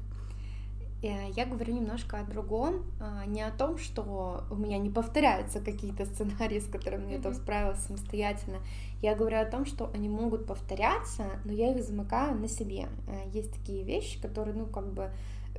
Э, 1.05 1.29
я 1.35 1.45
говорю 1.45 1.73
немножко 1.73 2.19
о 2.19 2.23
другом, 2.23 2.83
а, 2.99 3.25
не 3.25 3.43
о 3.43 3.51
том, 3.51 3.77
что 3.77 4.43
у 4.49 4.55
меня 4.55 4.79
не 4.79 4.89
повторяются 4.89 5.59
какие-то 5.59 6.05
сценарии, 6.05 6.59
с 6.59 6.67
которыми 6.67 7.11
я 7.11 7.19
там 7.19 7.35
справилась 7.35 7.79
самостоятельно. 7.79 8.57
Я 9.01 9.15
говорю 9.15 9.37
о 9.37 9.45
том, 9.45 9.65
что 9.65 9.91
они 9.93 10.09
могут 10.09 10.47
повторяться, 10.47 11.25
но 11.43 11.53
я 11.53 11.71
их 11.75 11.83
замыкаю 11.83 12.35
на 12.35 12.47
себе. 12.47 12.87
Э, 13.07 13.29
есть 13.31 13.53
такие 13.53 13.83
вещи, 13.83 14.19
которые, 14.19 14.55
ну, 14.55 14.65
как 14.65 14.91
бы 14.93 15.11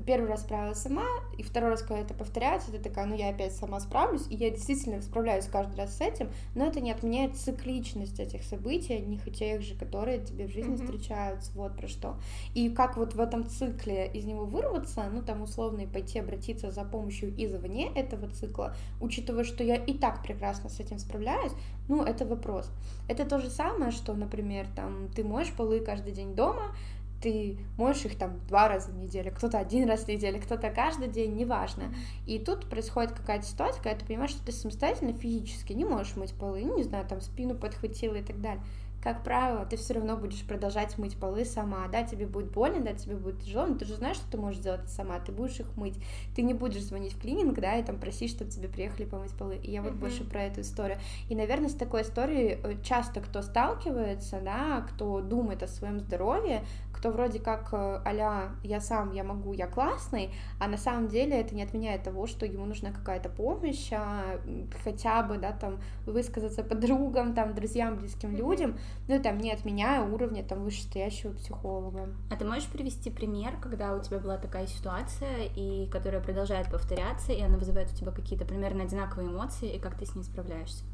первый 0.02 0.28
раз 0.28 0.42
справилась 0.42 0.78
сама, 0.78 1.06
и 1.36 1.42
второй 1.42 1.70
раз, 1.70 1.82
когда 1.82 1.98
это 1.98 2.14
повторяется, 2.14 2.70
ты 2.70 2.78
такая, 2.78 3.06
ну 3.06 3.14
я 3.14 3.30
опять 3.30 3.54
сама 3.54 3.80
справлюсь, 3.80 4.26
и 4.30 4.36
я 4.36 4.50
действительно 4.50 5.00
справляюсь 5.02 5.46
каждый 5.46 5.76
раз 5.76 5.96
с 5.96 6.00
этим, 6.00 6.30
но 6.54 6.66
это 6.66 6.80
не 6.80 6.90
отменяет 6.90 7.36
цикличность 7.36 8.20
этих 8.20 8.42
событий, 8.42 8.94
одних 8.94 9.26
и 9.26 9.30
тех 9.30 9.62
же, 9.62 9.74
которые 9.74 10.18
тебе 10.18 10.46
в 10.46 10.52
жизни 10.52 10.74
mm-hmm. 10.74 10.84
встречаются, 10.84 11.52
вот 11.54 11.76
про 11.76 11.88
что. 11.88 12.16
И 12.54 12.70
как 12.70 12.96
вот 12.96 13.14
в 13.14 13.20
этом 13.20 13.46
цикле 13.46 14.06
из 14.06 14.24
него 14.24 14.44
вырваться, 14.44 15.04
ну 15.12 15.22
там 15.22 15.42
условно 15.42 15.82
и 15.82 15.86
пойти 15.86 16.18
обратиться 16.18 16.70
за 16.70 16.84
помощью 16.84 17.30
извне 17.36 17.90
этого 17.94 18.28
цикла, 18.28 18.74
учитывая, 19.00 19.44
что 19.44 19.64
я 19.64 19.76
и 19.76 19.94
так 19.94 20.22
прекрасно 20.22 20.70
с 20.70 20.80
этим 20.80 20.98
справляюсь, 20.98 21.52
ну 21.88 22.02
это 22.02 22.24
вопрос. 22.24 22.70
Это 23.08 23.24
то 23.24 23.38
же 23.38 23.50
самое, 23.50 23.92
что, 23.92 24.14
например, 24.14 24.66
там 24.74 25.08
ты 25.14 25.24
моешь 25.24 25.52
полы 25.52 25.80
каждый 25.80 26.12
день 26.12 26.34
дома, 26.34 26.74
ты 27.20 27.58
моешь 27.76 28.04
их 28.04 28.16
там 28.16 28.38
два 28.46 28.68
раза 28.68 28.90
в 28.90 28.96
неделю, 28.96 29.32
кто-то 29.34 29.58
один 29.58 29.88
раз 29.88 30.04
в 30.04 30.08
неделю, 30.08 30.40
кто-то 30.40 30.70
каждый 30.70 31.08
день, 31.08 31.34
неважно. 31.34 31.94
И 32.26 32.38
тут 32.38 32.68
происходит 32.68 33.12
какая-то 33.12 33.46
ситуация, 33.46 33.82
когда 33.82 33.98
ты 33.98 34.06
понимаешь, 34.06 34.30
что 34.30 34.44
ты 34.44 34.52
самостоятельно 34.52 35.12
физически 35.12 35.72
не 35.72 35.84
можешь 35.84 36.16
мыть 36.16 36.34
полы, 36.34 36.62
ну, 36.64 36.76
не 36.76 36.84
знаю, 36.84 37.06
там 37.06 37.20
спину 37.20 37.54
подхватила 37.54 38.16
и 38.16 38.22
так 38.22 38.40
далее. 38.40 38.62
Как 39.06 39.22
правило, 39.22 39.64
ты 39.64 39.76
все 39.76 39.94
равно 39.94 40.16
будешь 40.16 40.44
продолжать 40.44 40.98
мыть 40.98 41.16
полы 41.16 41.44
сама, 41.44 41.86
да, 41.86 42.02
тебе 42.02 42.26
будет 42.26 42.50
больно, 42.50 42.80
да, 42.80 42.92
тебе 42.92 43.14
будет 43.14 43.40
тяжело, 43.40 43.66
но 43.66 43.76
ты 43.76 43.84
же 43.84 43.94
знаешь, 43.94 44.16
что 44.16 44.28
ты 44.32 44.36
можешь 44.36 44.58
сделать 44.58 44.88
сама, 44.88 45.20
ты 45.20 45.30
будешь 45.30 45.60
их 45.60 45.76
мыть, 45.76 45.94
ты 46.34 46.42
не 46.42 46.54
будешь 46.54 46.82
звонить 46.82 47.12
в 47.12 47.20
клининг, 47.20 47.54
да, 47.60 47.76
и 47.76 47.84
там 47.84 48.00
просить, 48.00 48.32
чтобы 48.32 48.50
тебе 48.50 48.66
приехали 48.66 49.04
помыть 49.04 49.30
полы, 49.30 49.60
и 49.62 49.70
я 49.70 49.80
вот 49.80 49.92
uh-huh. 49.92 49.98
больше 49.98 50.24
про 50.24 50.42
эту 50.42 50.62
историю, 50.62 50.98
и, 51.28 51.36
наверное, 51.36 51.68
с 51.68 51.74
такой 51.74 52.02
историей 52.02 52.58
э, 52.60 52.82
часто 52.82 53.20
кто 53.20 53.42
сталкивается, 53.42 54.40
да, 54.40 54.80
кто 54.80 55.20
думает 55.20 55.62
о 55.62 55.68
своем 55.68 56.00
здоровье, 56.00 56.64
кто 56.92 57.10
вроде 57.10 57.38
как 57.38 57.68
а 57.72 58.50
я 58.62 58.80
сам, 58.80 59.12
я 59.12 59.22
могу, 59.22 59.52
я 59.52 59.66
классный, 59.66 60.30
а 60.58 60.66
на 60.66 60.78
самом 60.78 61.08
деле 61.08 61.38
это 61.38 61.54
не 61.54 61.62
отменяет 61.62 62.02
того, 62.02 62.26
что 62.26 62.46
ему 62.46 62.64
нужна 62.64 62.90
какая-то 62.90 63.28
помощь, 63.28 63.90
а 63.92 64.40
хотя 64.82 65.22
бы, 65.22 65.36
да, 65.38 65.52
там, 65.52 65.78
высказаться 66.06 66.64
подругам, 66.64 67.34
там, 67.34 67.54
друзьям, 67.54 67.96
близким 67.96 68.34
людям, 68.34 68.78
ну, 69.08 69.22
там, 69.22 69.38
не 69.38 69.52
отменяя 69.52 70.02
уровня, 70.02 70.42
там, 70.42 70.64
вышестоящего 70.64 71.32
психолога. 71.32 72.08
А 72.30 72.36
ты 72.36 72.44
можешь 72.44 72.68
привести 72.68 73.10
пример, 73.10 73.56
когда 73.60 73.94
у 73.94 74.00
тебя 74.00 74.18
была 74.18 74.36
такая 74.36 74.66
ситуация, 74.66 75.44
и 75.54 75.88
которая 75.90 76.20
продолжает 76.20 76.70
повторяться, 76.70 77.32
и 77.32 77.40
она 77.40 77.56
вызывает 77.58 77.92
у 77.92 77.96
тебя 77.96 78.10
какие-то 78.10 78.44
примерно 78.44 78.84
одинаковые 78.84 79.30
эмоции, 79.30 79.74
и 79.74 79.78
как 79.78 79.96
ты 79.96 80.06
с 80.06 80.14
ней 80.14 80.24
справляешься? 80.24 80.84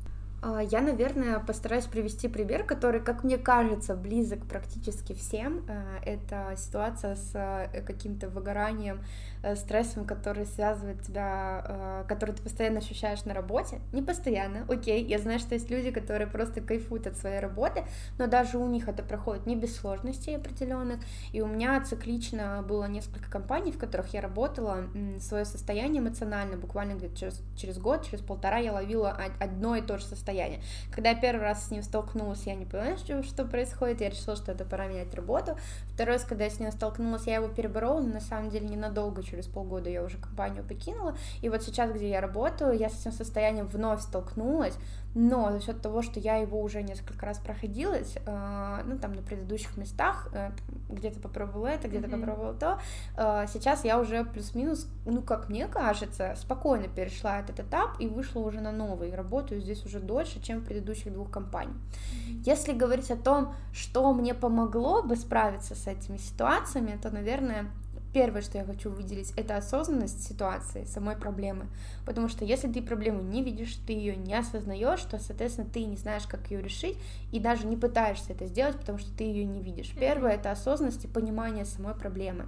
А, 0.44 0.60
я, 0.60 0.80
наверное, 0.80 1.38
постараюсь 1.38 1.86
привести 1.86 2.26
пример, 2.26 2.64
который, 2.64 3.00
как 3.00 3.22
мне 3.22 3.38
кажется, 3.38 3.94
близок 3.94 4.44
практически 4.44 5.12
всем. 5.12 5.64
Э, 5.68 6.00
это 6.04 6.54
ситуация 6.56 7.14
с 7.14 7.30
э, 7.34 7.82
каким-то 7.82 8.28
выгоранием, 8.28 9.04
э, 9.44 9.54
стрессом, 9.54 10.04
который 10.04 10.44
связывает 10.46 11.00
тебя, 11.02 12.04
который 12.08 12.34
ты 12.34 12.42
постоянно 12.42 12.78
ощущаешь 12.78 13.24
на 13.24 13.34
работе. 13.34 13.78
Не 13.92 14.02
постоянно, 14.02 14.66
окей, 14.68 15.04
я 15.04 15.18
знаю, 15.18 15.38
что 15.38 15.54
есть 15.54 15.70
люди, 15.70 15.92
которые 15.92 16.26
просто 16.26 16.60
кайфуют 16.60 17.06
от 17.06 17.16
своей 17.16 17.38
работы, 17.38 17.84
но 18.18 18.26
даже 18.26 18.58
у 18.58 18.66
них 18.66 18.88
это 18.88 19.04
проходит 19.04 19.46
не 19.46 19.54
без 19.54 19.76
сложностей 19.76 20.36
определенных. 20.36 21.00
И 21.32 21.40
у 21.40 21.46
меня 21.46 21.80
циклично 21.84 22.64
было 22.66 22.86
несколько 22.86 23.30
компаний, 23.30 23.70
в 23.70 23.78
которых 23.78 24.12
я 24.12 24.20
работала, 24.20 24.88
свое 25.20 25.44
состояние 25.44 26.02
эмоциональное, 26.02 26.56
буквально 26.56 26.94
где-то 26.94 27.16
через, 27.16 27.42
через 27.56 27.78
год, 27.78 28.04
через 28.04 28.24
полтора 28.24 28.58
я 28.58 28.72
ловила 28.72 29.16
одно 29.38 29.76
и 29.76 29.82
то 29.82 29.98
же 29.98 30.04
состояние 30.04 30.31
состояние. 30.32 30.60
Когда 30.90 31.10
я 31.10 31.16
первый 31.16 31.42
раз 31.42 31.66
с 31.66 31.70
ним 31.70 31.82
столкнулась, 31.82 32.42
я 32.46 32.54
не 32.54 32.64
поняла, 32.64 32.96
что, 32.96 33.22
что 33.22 33.44
происходит, 33.44 34.00
я 34.00 34.10
решила, 34.10 34.36
что 34.36 34.52
это 34.52 34.64
пора 34.64 34.86
менять 34.86 35.14
работу. 35.14 35.56
Второй 35.94 36.14
раз, 36.14 36.24
когда 36.24 36.44
я 36.44 36.50
с 36.50 36.58
ним 36.58 36.72
столкнулась, 36.72 37.26
я 37.26 37.36
его 37.36 37.48
переборола, 37.48 38.00
но 38.00 38.14
на 38.14 38.20
самом 38.20 38.50
деле 38.50 38.66
ненадолго, 38.66 39.22
через 39.22 39.46
полгода 39.46 39.90
я 39.90 40.02
уже 40.02 40.18
компанию 40.18 40.64
покинула, 40.64 41.16
и 41.42 41.48
вот 41.48 41.62
сейчас, 41.62 41.92
где 41.92 42.08
я 42.08 42.20
работаю, 42.20 42.78
я 42.78 42.88
с 42.88 43.00
этим 43.00 43.12
состоянием 43.12 43.66
вновь 43.66 44.00
столкнулась, 44.00 44.74
но 45.14 45.52
за 45.52 45.60
счет 45.60 45.80
того, 45.82 46.02
что 46.02 46.20
я 46.20 46.36
его 46.36 46.60
уже 46.60 46.82
несколько 46.82 47.26
раз 47.26 47.38
проходилась, 47.38 48.16
э, 48.24 48.82
ну, 48.86 48.98
там, 48.98 49.12
на 49.12 49.22
предыдущих 49.22 49.76
местах, 49.76 50.28
э, 50.32 50.50
где-то 50.88 51.20
попробовала 51.20 51.66
это, 51.66 51.88
где-то 51.88 52.06
mm-hmm. 52.06 52.20
попробовала 52.20 52.54
то, 52.54 52.80
э, 53.16 53.46
сейчас 53.52 53.84
я 53.84 53.98
уже 53.98 54.24
плюс-минус, 54.24 54.88
ну, 55.04 55.22
как 55.22 55.48
мне 55.48 55.66
кажется, 55.66 56.34
спокойно 56.36 56.88
перешла 56.88 57.40
этот 57.40 57.60
этап 57.60 58.00
и 58.00 58.06
вышла 58.06 58.40
уже 58.40 58.60
на 58.60 58.72
новый, 58.72 59.14
работаю 59.14 59.60
здесь 59.60 59.84
уже 59.84 60.00
дольше, 60.00 60.40
чем 60.42 60.60
в 60.60 60.64
предыдущих 60.64 61.12
двух 61.12 61.30
компаниях. 61.30 61.76
Mm-hmm. 61.76 62.42
Если 62.44 62.72
говорить 62.72 63.10
о 63.10 63.16
том, 63.16 63.54
что 63.72 64.12
мне 64.14 64.34
помогло 64.34 65.02
бы 65.02 65.16
справиться 65.16 65.74
с 65.74 65.86
этими 65.86 66.16
ситуациями, 66.16 66.98
то, 67.02 67.10
наверное, 67.10 67.66
Первое, 68.12 68.42
что 68.42 68.58
я 68.58 68.64
хочу 68.64 68.90
выделить, 68.90 69.32
это 69.36 69.56
осознанность 69.56 70.22
ситуации, 70.22 70.84
самой 70.84 71.16
проблемы. 71.16 71.66
Потому 72.04 72.28
что 72.28 72.44
если 72.44 72.70
ты 72.70 72.82
проблему 72.82 73.22
не 73.22 73.42
видишь, 73.42 73.74
ты 73.86 73.94
ее 73.94 74.16
не 74.16 74.34
осознаешь, 74.34 75.00
то, 75.02 75.18
соответственно, 75.18 75.66
ты 75.66 75.84
не 75.84 75.96
знаешь, 75.96 76.26
как 76.26 76.50
ее 76.50 76.60
решить, 76.60 76.98
и 77.32 77.40
даже 77.40 77.66
не 77.66 77.76
пытаешься 77.76 78.32
это 78.32 78.46
сделать, 78.46 78.78
потому 78.78 78.98
что 78.98 79.10
ты 79.16 79.24
ее 79.24 79.44
не 79.44 79.62
видишь. 79.62 79.94
Первое 79.98 80.32
это 80.32 80.50
осознанность 80.50 81.04
и 81.04 81.08
понимание 81.08 81.64
самой 81.64 81.94
проблемы. 81.94 82.46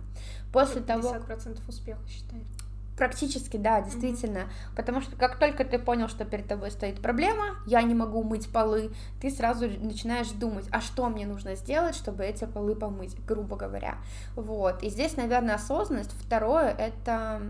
После 0.52 0.82
50% 0.82 0.84
того... 0.84 1.16
успеха, 1.68 2.06
считаю. 2.08 2.44
Практически, 2.96 3.56
да, 3.56 3.80
действительно. 3.80 4.38
Mm-hmm. 4.38 4.76
Потому 4.76 5.00
что 5.00 5.16
как 5.16 5.38
только 5.38 5.64
ты 5.64 5.78
понял, 5.78 6.08
что 6.08 6.24
перед 6.24 6.46
тобой 6.46 6.70
стоит 6.70 7.02
проблема, 7.02 7.56
я 7.66 7.82
не 7.82 7.94
могу 7.94 8.22
мыть 8.22 8.48
полы, 8.52 8.92
ты 9.20 9.30
сразу 9.30 9.68
начинаешь 9.68 10.30
думать, 10.30 10.66
а 10.70 10.80
что 10.80 11.08
мне 11.08 11.26
нужно 11.26 11.56
сделать, 11.56 11.96
чтобы 11.96 12.24
эти 12.24 12.44
полы 12.44 12.76
помыть, 12.76 13.16
грубо 13.26 13.56
говоря. 13.56 13.96
Вот. 14.36 14.82
И 14.82 14.90
здесь, 14.90 15.16
наверное, 15.16 15.56
осознанность. 15.56 16.12
Второе, 16.12 16.70
это 16.70 17.42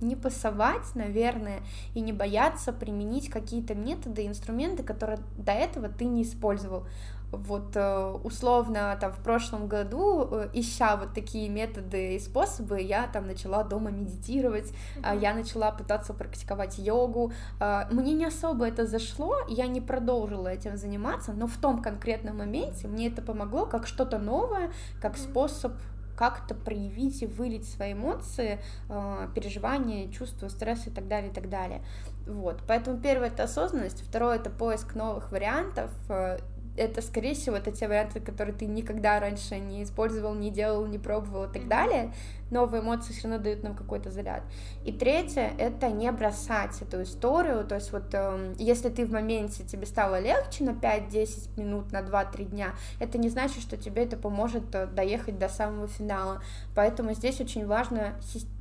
не 0.00 0.16
пасовать, 0.16 0.94
наверное, 0.94 1.60
и 1.94 2.00
не 2.00 2.12
бояться 2.12 2.72
применить 2.72 3.30
какие-то 3.30 3.74
методы, 3.74 4.26
инструменты, 4.26 4.82
которые 4.82 5.20
до 5.36 5.52
этого 5.52 5.88
ты 5.88 6.04
не 6.06 6.22
использовал 6.22 6.86
вот 7.32 7.76
э, 7.76 8.16
условно 8.24 8.96
там 9.00 9.12
в 9.12 9.18
прошлом 9.18 9.68
году, 9.68 10.28
э, 10.30 10.48
ища 10.52 10.96
вот 10.96 11.14
такие 11.14 11.48
методы 11.48 12.16
и 12.16 12.18
способы, 12.18 12.80
я 12.80 13.06
там 13.06 13.26
начала 13.26 13.62
дома 13.62 13.90
медитировать, 13.90 14.72
mm-hmm. 14.96 15.20
я 15.20 15.34
начала 15.34 15.70
пытаться 15.70 16.12
практиковать 16.12 16.78
йогу. 16.78 17.32
А, 17.60 17.88
мне 17.90 18.14
не 18.14 18.24
особо 18.24 18.66
это 18.66 18.86
зашло, 18.86 19.36
я 19.48 19.66
не 19.66 19.80
продолжила 19.80 20.48
этим 20.48 20.76
заниматься, 20.76 21.32
но 21.32 21.46
в 21.46 21.56
том 21.56 21.82
конкретном 21.82 22.38
моменте 22.38 22.88
мне 22.88 23.08
это 23.08 23.22
помогло 23.22 23.66
как 23.66 23.86
что-то 23.86 24.18
новое, 24.18 24.70
как 25.00 25.14
mm-hmm. 25.14 25.30
способ 25.30 25.72
как-то 26.20 26.54
проявить 26.54 27.22
и 27.22 27.26
вылить 27.26 27.66
свои 27.66 27.94
эмоции, 27.94 28.58
а, 28.90 29.28
переживания, 29.34 30.10
чувства, 30.12 30.48
стресс 30.48 30.86
и 30.86 30.90
так 30.90 31.08
далее, 31.08 31.30
и 31.30 31.34
так 31.34 31.48
далее. 31.48 31.82
Вот. 32.26 32.60
Поэтому 32.68 32.98
первое 32.98 33.28
это 33.28 33.44
осознанность, 33.44 34.02
второе 34.02 34.36
это 34.36 34.50
поиск 34.50 34.94
новых 34.94 35.32
вариантов, 35.32 35.90
э, 36.10 36.38
это, 36.76 37.02
скорее 37.02 37.34
всего, 37.34 37.56
это 37.56 37.72
те 37.72 37.88
варианты, 37.88 38.20
которые 38.20 38.54
ты 38.54 38.66
никогда 38.66 39.20
раньше 39.20 39.58
не 39.58 39.82
использовал, 39.82 40.34
не 40.34 40.50
делал, 40.50 40.86
не 40.86 40.98
пробовал 40.98 41.44
и 41.44 41.52
так 41.52 41.68
далее. 41.68 42.12
Новые 42.50 42.82
эмоции 42.82 43.12
все 43.12 43.28
равно 43.28 43.42
дают 43.42 43.62
нам 43.62 43.76
какой-то 43.76 44.10
заряд. 44.10 44.42
И 44.84 44.90
третье— 44.92 45.52
это 45.58 45.88
не 45.88 46.10
бросать 46.10 46.82
эту 46.82 47.02
историю. 47.02 47.64
То 47.64 47.76
есть 47.76 47.92
вот 47.92 48.12
э, 48.12 48.54
если 48.58 48.88
ты 48.88 49.06
в 49.06 49.12
моменте 49.12 49.62
тебе 49.62 49.86
стало 49.86 50.18
легче 50.18 50.64
на 50.64 50.70
5-10 50.70 51.60
минут, 51.60 51.92
на 51.92 52.00
2-3 52.00 52.44
дня, 52.46 52.74
это 52.98 53.18
не 53.18 53.28
значит, 53.28 53.62
что 53.62 53.76
тебе 53.76 54.02
это 54.02 54.16
поможет 54.16 54.74
э, 54.74 54.86
доехать 54.86 55.38
до 55.38 55.48
самого 55.48 55.86
финала. 55.86 56.42
Поэтому 56.74 57.12
здесь 57.12 57.40
очень 57.40 57.66
важно, 57.66 58.14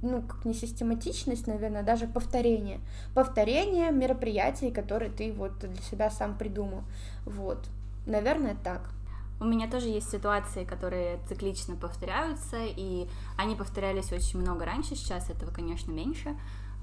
ну, 0.03 0.21
как 0.21 0.45
не 0.45 0.53
систематичность, 0.53 1.47
наверное, 1.47 1.83
даже 1.83 2.05
повторение. 2.05 2.79
Повторение 3.15 3.91
мероприятий, 3.91 4.69
которые 4.69 5.09
ты 5.09 5.31
вот 5.31 5.57
для 5.59 5.81
себя 5.81 6.11
сам 6.11 6.37
придумал. 6.37 6.83
Вот. 7.25 7.67
Наверное, 8.09 8.57
так. 8.63 8.89
У 9.39 9.45
меня 9.45 9.69
тоже 9.69 9.87
есть 9.87 10.09
ситуации, 10.09 10.65
которые 10.65 11.19
циклично 11.29 11.75
повторяются, 11.75 12.57
и 12.59 13.07
они 13.37 13.55
повторялись 13.55 14.11
очень 14.11 14.39
много 14.39 14.65
раньше, 14.65 14.95
сейчас 14.95 15.29
этого, 15.29 15.51
конечно, 15.51 15.91
меньше. 15.91 16.35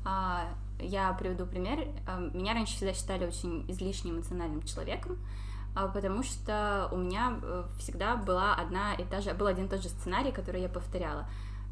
А, 0.04 0.49
я 0.78 1.12
приведу 1.14 1.45
пример. 1.45 1.88
А, 2.06 2.21
меня 2.33 2.54
раньше 2.54 2.76
всегда 2.76 2.95
считали 2.95 3.26
очень 3.26 3.68
излишне 3.68 4.12
эмоциональным 4.12 4.62
человеком, 4.62 5.18
а, 5.75 5.88
потому 5.88 6.23
что 6.23 6.88
у 6.92 6.97
меня 6.97 7.40
э, 7.42 7.64
всегда 7.80 8.14
была 8.16 8.54
одна 8.54 8.95
и 8.95 9.02
та 9.04 9.21
же, 9.21 9.35
был 9.35 9.49
один 9.49 9.66
и 9.66 9.68
тот 9.68 9.83
же 9.83 9.88
сценарий, 9.88 10.30
который 10.30 10.62
я 10.62 10.68
повторяла 10.68 11.28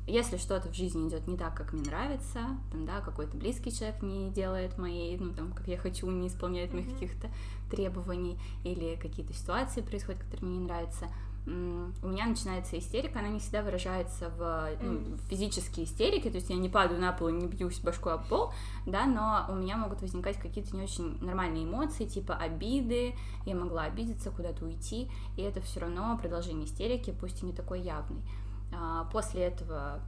если 0.07 0.37
что-то 0.37 0.69
в 0.69 0.75
жизни 0.75 1.09
идет 1.09 1.27
не 1.27 1.37
так, 1.37 1.57
как 1.57 1.73
мне 1.73 1.83
нравится, 1.83 2.41
там, 2.71 2.85
да, 2.85 3.01
какой-то 3.01 3.37
близкий 3.37 3.73
человек 3.73 4.03
не 4.03 4.31
делает 4.31 4.77
моей, 4.79 5.17
ну, 5.17 5.33
там, 5.33 5.53
как 5.53 5.67
я 5.69 5.79
хочу, 5.79 6.11
не 6.11 6.29
исполняет 6.29 6.73
моих 6.73 6.87
mm-hmm. 6.87 6.95
каких-то 6.95 7.31
требований, 7.71 8.39
или 8.65 8.97
какие-то 8.97 9.33
ситуации 9.33 9.81
происходят, 9.81 10.23
которые 10.23 10.49
мне 10.49 10.59
не 10.59 10.65
нравятся, 10.65 11.09
у 11.47 12.09
меня 12.09 12.25
начинается 12.25 12.79
истерика, 12.79 13.19
она 13.19 13.29
не 13.29 13.39
всегда 13.39 13.63
выражается 13.63 14.31
в 14.31 14.71
ну, 14.81 15.19
физические 15.29 15.85
истерики, 15.85 16.31
то 16.31 16.37
есть 16.37 16.49
я 16.49 16.57
не 16.57 16.71
падаю 16.71 17.01
на 17.01 17.13
пол 17.13 17.29
и 17.29 17.33
не 17.33 17.47
бьюсь 17.47 17.81
башкой 17.81 18.15
об 18.15 18.29
пол, 18.29 18.53
да, 18.87 19.05
но 19.05 19.45
у 19.51 19.55
меня 19.55 19.77
могут 19.77 20.01
возникать 20.01 20.39
какие-то 20.39 20.75
не 20.75 20.85
очень 20.85 21.19
нормальные 21.23 21.65
эмоции, 21.65 22.07
типа 22.07 22.35
обиды, 22.35 23.15
я 23.45 23.55
могла 23.55 23.83
обидеться, 23.83 24.31
куда-то 24.31 24.65
уйти, 24.65 25.11
и 25.37 25.43
это 25.43 25.61
все 25.61 25.81
равно 25.81 26.17
продолжение 26.17 26.65
истерики, 26.65 27.15
пусть 27.19 27.43
и 27.43 27.47
не 27.47 27.53
такой 27.53 27.83
явный. 27.83 28.23
А, 28.77 29.05
после 29.05 29.45
этого 29.45 30.01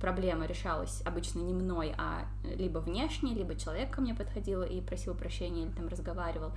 проблема 0.00 0.46
решалась 0.46 1.02
обычно 1.04 1.40
не 1.40 1.52
мной, 1.52 1.94
а 1.98 2.26
либо 2.44 2.78
внешне, 2.78 3.34
либо 3.34 3.54
человек 3.54 3.90
ко 3.90 4.00
мне 4.00 4.14
подходил 4.14 4.62
и 4.62 4.80
просил 4.80 5.14
прощения 5.14 5.64
или 5.64 5.70
там 5.70 5.88
разговаривал, 5.88 6.52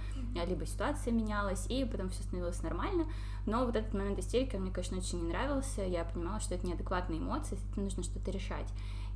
либо 0.45 0.65
ситуация 0.65 1.11
менялась, 1.13 1.65
и 1.69 1.85
потом 1.85 2.09
все 2.09 2.23
становилось 2.23 2.61
нормально. 2.61 3.05
Но 3.45 3.65
вот 3.65 3.75
этот 3.75 3.93
момент 3.93 4.19
истерики 4.19 4.55
мне, 4.55 4.71
конечно, 4.71 4.97
очень 4.97 5.21
не 5.21 5.29
нравился. 5.29 5.81
Я 5.81 6.03
понимала, 6.03 6.39
что 6.39 6.55
это 6.55 6.67
неадекватные 6.67 7.19
эмоции, 7.19 7.55
с 7.55 7.71
этим 7.71 7.83
нужно 7.85 8.03
что-то 8.03 8.29
решать. 8.31 8.67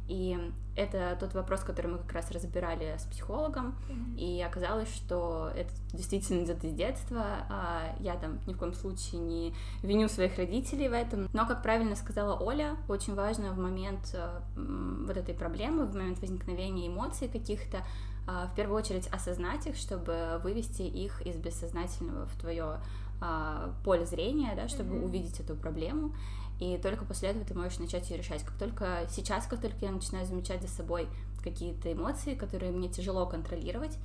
И 0.08 0.38
это 0.75 1.15
тот 1.20 1.34
вопрос, 1.34 1.62
который 1.62 1.88
мы 1.88 1.98
как 2.00 2.13
раз 2.13 2.31
разбирали 2.31 2.98
с 2.98 3.03
психологом, 3.03 3.75
mm-hmm. 3.89 4.17
и 4.17 4.41
оказалось, 4.41 4.93
что 4.93 5.51
это 5.55 5.72
действительно 5.93 6.43
идет 6.43 6.63
из 6.63 6.74
детства. 6.74 7.46
А 7.50 7.96
я 8.00 8.15
там 8.15 8.39
ни 8.46 8.53
в 8.53 8.58
коем 8.58 8.74
случае 8.74 9.22
не 9.22 9.53
виню 9.84 10.10
своих 10.10 10.38
родителей 10.38 10.89
в 10.89 10.93
этом. 10.93 11.29
Но, 11.34 11.46
как 11.46 11.62
правильно 11.62 11.96
сказала 11.96 12.38
Оля, 12.38 12.75
очень 12.88 13.15
важно 13.15 13.51
в 13.51 13.58
момент 13.58 14.12
э, 14.13 14.39
вот 14.55 15.17
этой 15.17 15.36
проблемы, 15.36 15.86
в 15.86 15.96
момент 15.96 16.20
возникновения 16.20 16.88
эмоций 16.88 17.27
каких-то, 17.27 17.86
а, 18.27 18.48
в 18.48 18.55
первую 18.55 18.77
очередь 18.77 19.08
осознать 19.08 19.65
их, 19.67 19.75
чтобы 19.75 20.39
вывести 20.43 20.84
их 20.84 21.22
из 21.25 21.36
бессознательного 21.38 22.27
в 22.27 22.39
твое 22.39 22.79
а, 23.20 23.74
поле 23.84 24.05
зрения, 24.05 24.53
да, 24.55 24.67
чтобы 24.67 24.96
mm-hmm. 24.96 25.05
увидеть 25.05 25.39
эту 25.39 25.55
проблему, 25.55 26.15
и 26.62 26.77
только 26.77 27.06
после 27.06 27.30
этого 27.30 27.44
ты 27.44 27.56
можешь 27.56 27.80
начать 27.80 28.08
ее 28.12 28.18
решать. 28.18 28.44
Как 28.44 28.56
только 28.56 29.08
сейчас, 29.10 29.48
как 29.48 29.60
только 29.60 29.84
я 29.84 29.91
начинаю 29.91 30.27
замечать 30.27 30.62
за 30.62 30.68
собой 30.68 31.08
какие-то 31.44 31.91
эмоции, 31.91 32.36
которые 32.36 32.72
мне 32.72 32.88
тяжело 32.88 33.25
контролировать, 33.25 33.98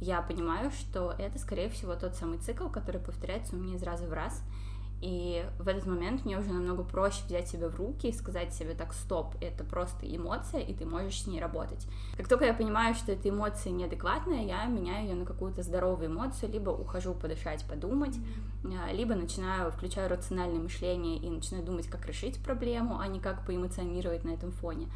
я 0.00 0.22
понимаю, 0.22 0.70
что 0.70 1.14
это, 1.18 1.38
скорее 1.38 1.68
всего, 1.68 1.94
тот 1.96 2.14
самый 2.14 2.38
цикл, 2.38 2.68
который 2.68 2.98
повторяется 2.98 3.54
у 3.54 3.58
меня 3.58 3.76
из 3.76 3.82
раза 3.82 4.06
в 4.06 4.12
раз, 4.14 4.42
и 5.00 5.44
в 5.58 5.68
этот 5.68 5.86
момент 5.86 6.24
мне 6.24 6.38
уже 6.38 6.52
намного 6.52 6.82
проще 6.82 7.22
взять 7.26 7.48
себя 7.48 7.68
в 7.68 7.76
руки 7.76 8.08
и 8.08 8.12
сказать 8.12 8.52
себе 8.52 8.74
так, 8.74 8.92
стоп, 8.92 9.36
это 9.40 9.62
просто 9.62 10.06
эмоция, 10.06 10.60
и 10.60 10.74
ты 10.74 10.84
можешь 10.84 11.22
с 11.22 11.26
ней 11.26 11.40
работать. 11.40 11.86
Как 12.16 12.28
только 12.28 12.46
я 12.46 12.54
понимаю, 12.54 12.94
что 12.94 13.12
эта 13.12 13.28
эмоция 13.28 13.72
неадекватная, 13.72 14.44
я 14.44 14.64
меняю 14.64 15.08
ее 15.08 15.14
на 15.14 15.24
какую-то 15.24 15.62
здоровую 15.62 16.08
эмоцию, 16.08 16.50
либо 16.50 16.70
ухожу 16.70 17.14
подышать, 17.14 17.64
подумать, 17.68 18.16
а, 18.64 18.92
либо 18.92 19.14
начинаю, 19.14 19.70
включаю 19.70 20.08
рациональное 20.10 20.60
мышление 20.60 21.16
и 21.18 21.30
начинаю 21.30 21.64
думать, 21.64 21.86
как 21.86 22.04
решить 22.06 22.42
проблему, 22.42 22.98
а 22.98 23.06
не 23.06 23.20
как 23.20 23.46
поэмоционировать 23.46 24.24
на 24.24 24.30
этом 24.30 24.50
фоне. 24.50 24.88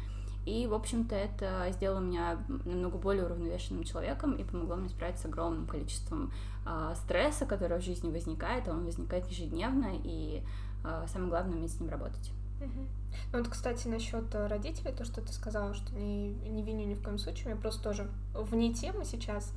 И, 0.45 0.67
в 0.67 0.73
общем-то, 0.73 1.15
это 1.15 1.67
сделало 1.71 1.99
меня 1.99 2.37
намного 2.65 2.97
более 2.97 3.25
уравновешенным 3.25 3.83
человеком 3.83 4.33
и 4.33 4.43
помогло 4.43 4.75
мне 4.75 4.89
справиться 4.89 5.23
с 5.23 5.25
огромным 5.25 5.65
количеством 5.65 6.33
э, 6.65 6.93
стресса, 6.95 7.45
который 7.45 7.79
в 7.79 7.83
жизни 7.83 8.11
возникает, 8.11 8.67
а 8.67 8.71
он 8.71 8.83
возникает 8.83 9.25
ежедневно, 9.27 9.91
и 10.03 10.43
э, 10.83 11.05
самое 11.07 11.29
главное 11.29 11.57
уметь 11.57 11.71
с 11.71 11.79
ним 11.79 11.89
работать. 11.89 12.31
Ну 13.31 13.39
вот, 13.39 13.47
кстати, 13.47 13.87
насчет 13.87 14.33
родителей, 14.33 14.93
то, 14.93 15.05
что 15.05 15.21
ты 15.21 15.33
сказала, 15.33 15.73
что 15.73 15.93
не, 15.95 16.33
не 16.33 16.63
виню 16.63 16.85
ни 16.85 16.93
в 16.93 17.03
коем 17.03 17.17
случае, 17.17 17.51
я 17.51 17.55
просто 17.55 17.83
тоже 17.83 18.09
вне 18.33 18.73
темы 18.73 19.05
сейчас, 19.05 19.53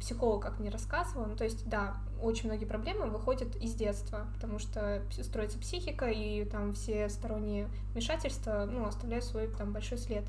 психолог 0.00 0.42
как 0.42 0.58
мне 0.58 0.70
рассказывал, 0.70 1.26
ну, 1.26 1.36
то 1.36 1.44
есть, 1.44 1.68
да, 1.68 1.96
очень 2.20 2.48
многие 2.48 2.64
проблемы 2.64 3.06
выходят 3.06 3.54
из 3.56 3.74
детства, 3.74 4.26
потому 4.34 4.58
что 4.58 5.02
строится 5.22 5.58
психика, 5.58 6.06
и 6.06 6.44
там 6.44 6.72
все 6.72 7.08
сторонние 7.08 7.68
вмешательства, 7.92 8.68
ну, 8.70 8.86
оставляют 8.86 9.24
свой 9.24 9.48
там 9.48 9.72
большой 9.72 9.98
след. 9.98 10.24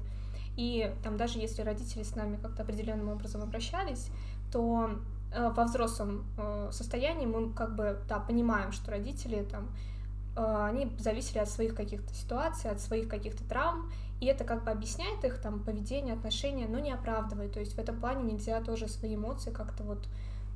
И 0.57 0.93
там 1.03 1.17
даже 1.17 1.39
если 1.39 1.61
родители 1.61 2.03
с 2.03 2.15
нами 2.15 2.37
как-то 2.41 2.63
определенным 2.63 3.09
образом 3.09 3.41
обращались, 3.41 4.09
то 4.51 4.91
э, 5.33 5.49
во 5.49 5.63
взрослом 5.63 6.25
э, 6.37 6.69
состоянии 6.71 7.25
мы 7.25 7.51
как 7.53 7.75
бы, 7.75 7.99
да, 8.07 8.19
понимаем, 8.19 8.71
что 8.71 8.91
родители 8.91 9.43
там, 9.43 9.69
они 10.35 10.91
зависели 10.97 11.39
от 11.39 11.49
своих 11.49 11.75
каких-то 11.75 12.13
ситуаций, 12.13 12.71
от 12.71 12.79
своих 12.79 13.07
каких-то 13.09 13.43
травм, 13.43 13.91
и 14.19 14.27
это 14.27 14.43
как 14.43 14.63
бы 14.63 14.71
объясняет 14.71 15.23
их 15.25 15.41
там 15.41 15.63
поведение, 15.63 16.13
отношения, 16.13 16.67
но 16.67 16.79
не 16.79 16.91
оправдывает. 16.91 17.53
То 17.53 17.59
есть 17.59 17.73
в 17.73 17.79
этом 17.79 17.99
плане 17.99 18.31
нельзя 18.31 18.61
тоже 18.61 18.87
свои 18.87 19.15
эмоции 19.15 19.51
как-то 19.51 19.83
вот 19.83 20.07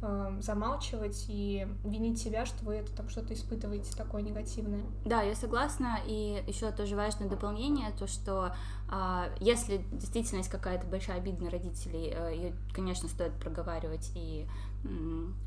э, 0.01 0.37
замалчивать 0.41 1.25
и 1.27 1.67
винить 1.83 2.19
себя, 2.19 2.45
что 2.45 2.63
вы 2.65 2.75
это 2.75 2.91
там 2.95 3.09
что-то 3.09 3.33
испытываете 3.33 3.95
такое 3.95 4.21
негативное. 4.21 4.83
Да, 5.05 5.21
я 5.21 5.35
согласна. 5.35 5.99
И 6.05 6.43
еще 6.47 6.71
тоже 6.71 6.95
важное 6.95 7.29
дополнение, 7.29 7.91
то 7.97 8.07
что 8.07 8.55
э, 8.91 9.35
если 9.39 9.85
действительно 9.91 10.39
есть 10.39 10.49
какая-то 10.49 10.87
большая 10.87 11.17
обида 11.17 11.45
на 11.45 11.49
родителей, 11.49 12.13
э, 12.15 12.35
ее, 12.35 12.55
конечно, 12.73 13.09
стоит 13.09 13.33
проговаривать, 13.33 14.11
и 14.15 14.47
э, 14.83 14.87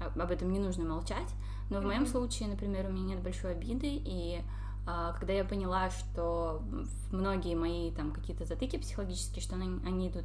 об 0.00 0.30
этом 0.30 0.50
не 0.52 0.58
нужно 0.58 0.84
молчать. 0.84 1.28
Но 1.70 1.80
в 1.80 1.84
моем 1.84 2.06
случае, 2.06 2.48
например, 2.48 2.86
у 2.86 2.92
меня 2.92 3.14
нет 3.14 3.22
большой 3.22 3.52
обиды, 3.52 3.88
и 3.88 4.40
а, 4.90 5.12
когда 5.12 5.34
я 5.34 5.44
поняла, 5.44 5.90
что 5.90 6.62
многие 7.12 7.54
мои 7.54 7.90
там 7.90 8.10
какие-то 8.10 8.46
затыки 8.46 8.78
психологические, 8.78 9.42
что 9.42 9.56
они, 9.56 9.78
они 9.84 10.08
идут, 10.08 10.24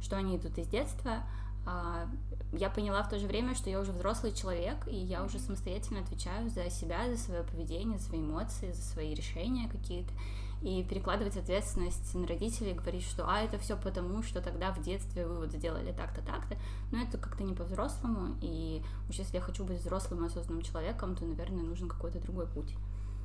что 0.00 0.16
они 0.16 0.36
идут 0.36 0.58
из 0.58 0.66
детства, 0.66 1.22
я 2.52 2.70
поняла 2.70 3.02
в 3.02 3.08
то 3.08 3.18
же 3.18 3.26
время, 3.26 3.54
что 3.54 3.70
я 3.70 3.80
уже 3.80 3.92
взрослый 3.92 4.32
человек, 4.32 4.76
и 4.86 4.96
я 4.96 5.24
уже 5.24 5.38
самостоятельно 5.38 6.00
отвечаю 6.00 6.48
за 6.50 6.70
себя, 6.70 7.08
за 7.10 7.16
свое 7.16 7.42
поведение, 7.42 7.98
за 7.98 8.04
свои 8.04 8.20
эмоции, 8.20 8.72
за 8.72 8.82
свои 8.82 9.14
решения 9.14 9.68
какие-то. 9.68 10.12
И 10.62 10.82
перекладывать 10.82 11.36
ответственность 11.36 12.14
на 12.14 12.26
родителей, 12.26 12.72
говорить, 12.72 13.02
что 13.02 13.28
а, 13.28 13.40
это 13.40 13.58
все 13.58 13.76
потому, 13.76 14.22
что 14.22 14.40
тогда 14.40 14.72
в 14.72 14.80
детстве 14.80 15.26
вы 15.26 15.36
вот 15.36 15.52
сделали 15.52 15.92
так-то, 15.92 16.22
так-то. 16.22 16.56
Но 16.90 17.02
это 17.02 17.18
как-то 17.18 17.44
не 17.44 17.52
по-взрослому. 17.52 18.36
И 18.40 18.82
уж 19.10 19.16
если 19.16 19.36
я 19.36 19.42
хочу 19.42 19.64
быть 19.64 19.80
взрослым 19.80 20.24
и 20.24 20.26
осознанным 20.28 20.62
человеком, 20.62 21.16
то, 21.16 21.26
наверное, 21.26 21.64
нужен 21.64 21.88
какой-то 21.88 22.18
другой 22.18 22.46
путь. 22.46 22.74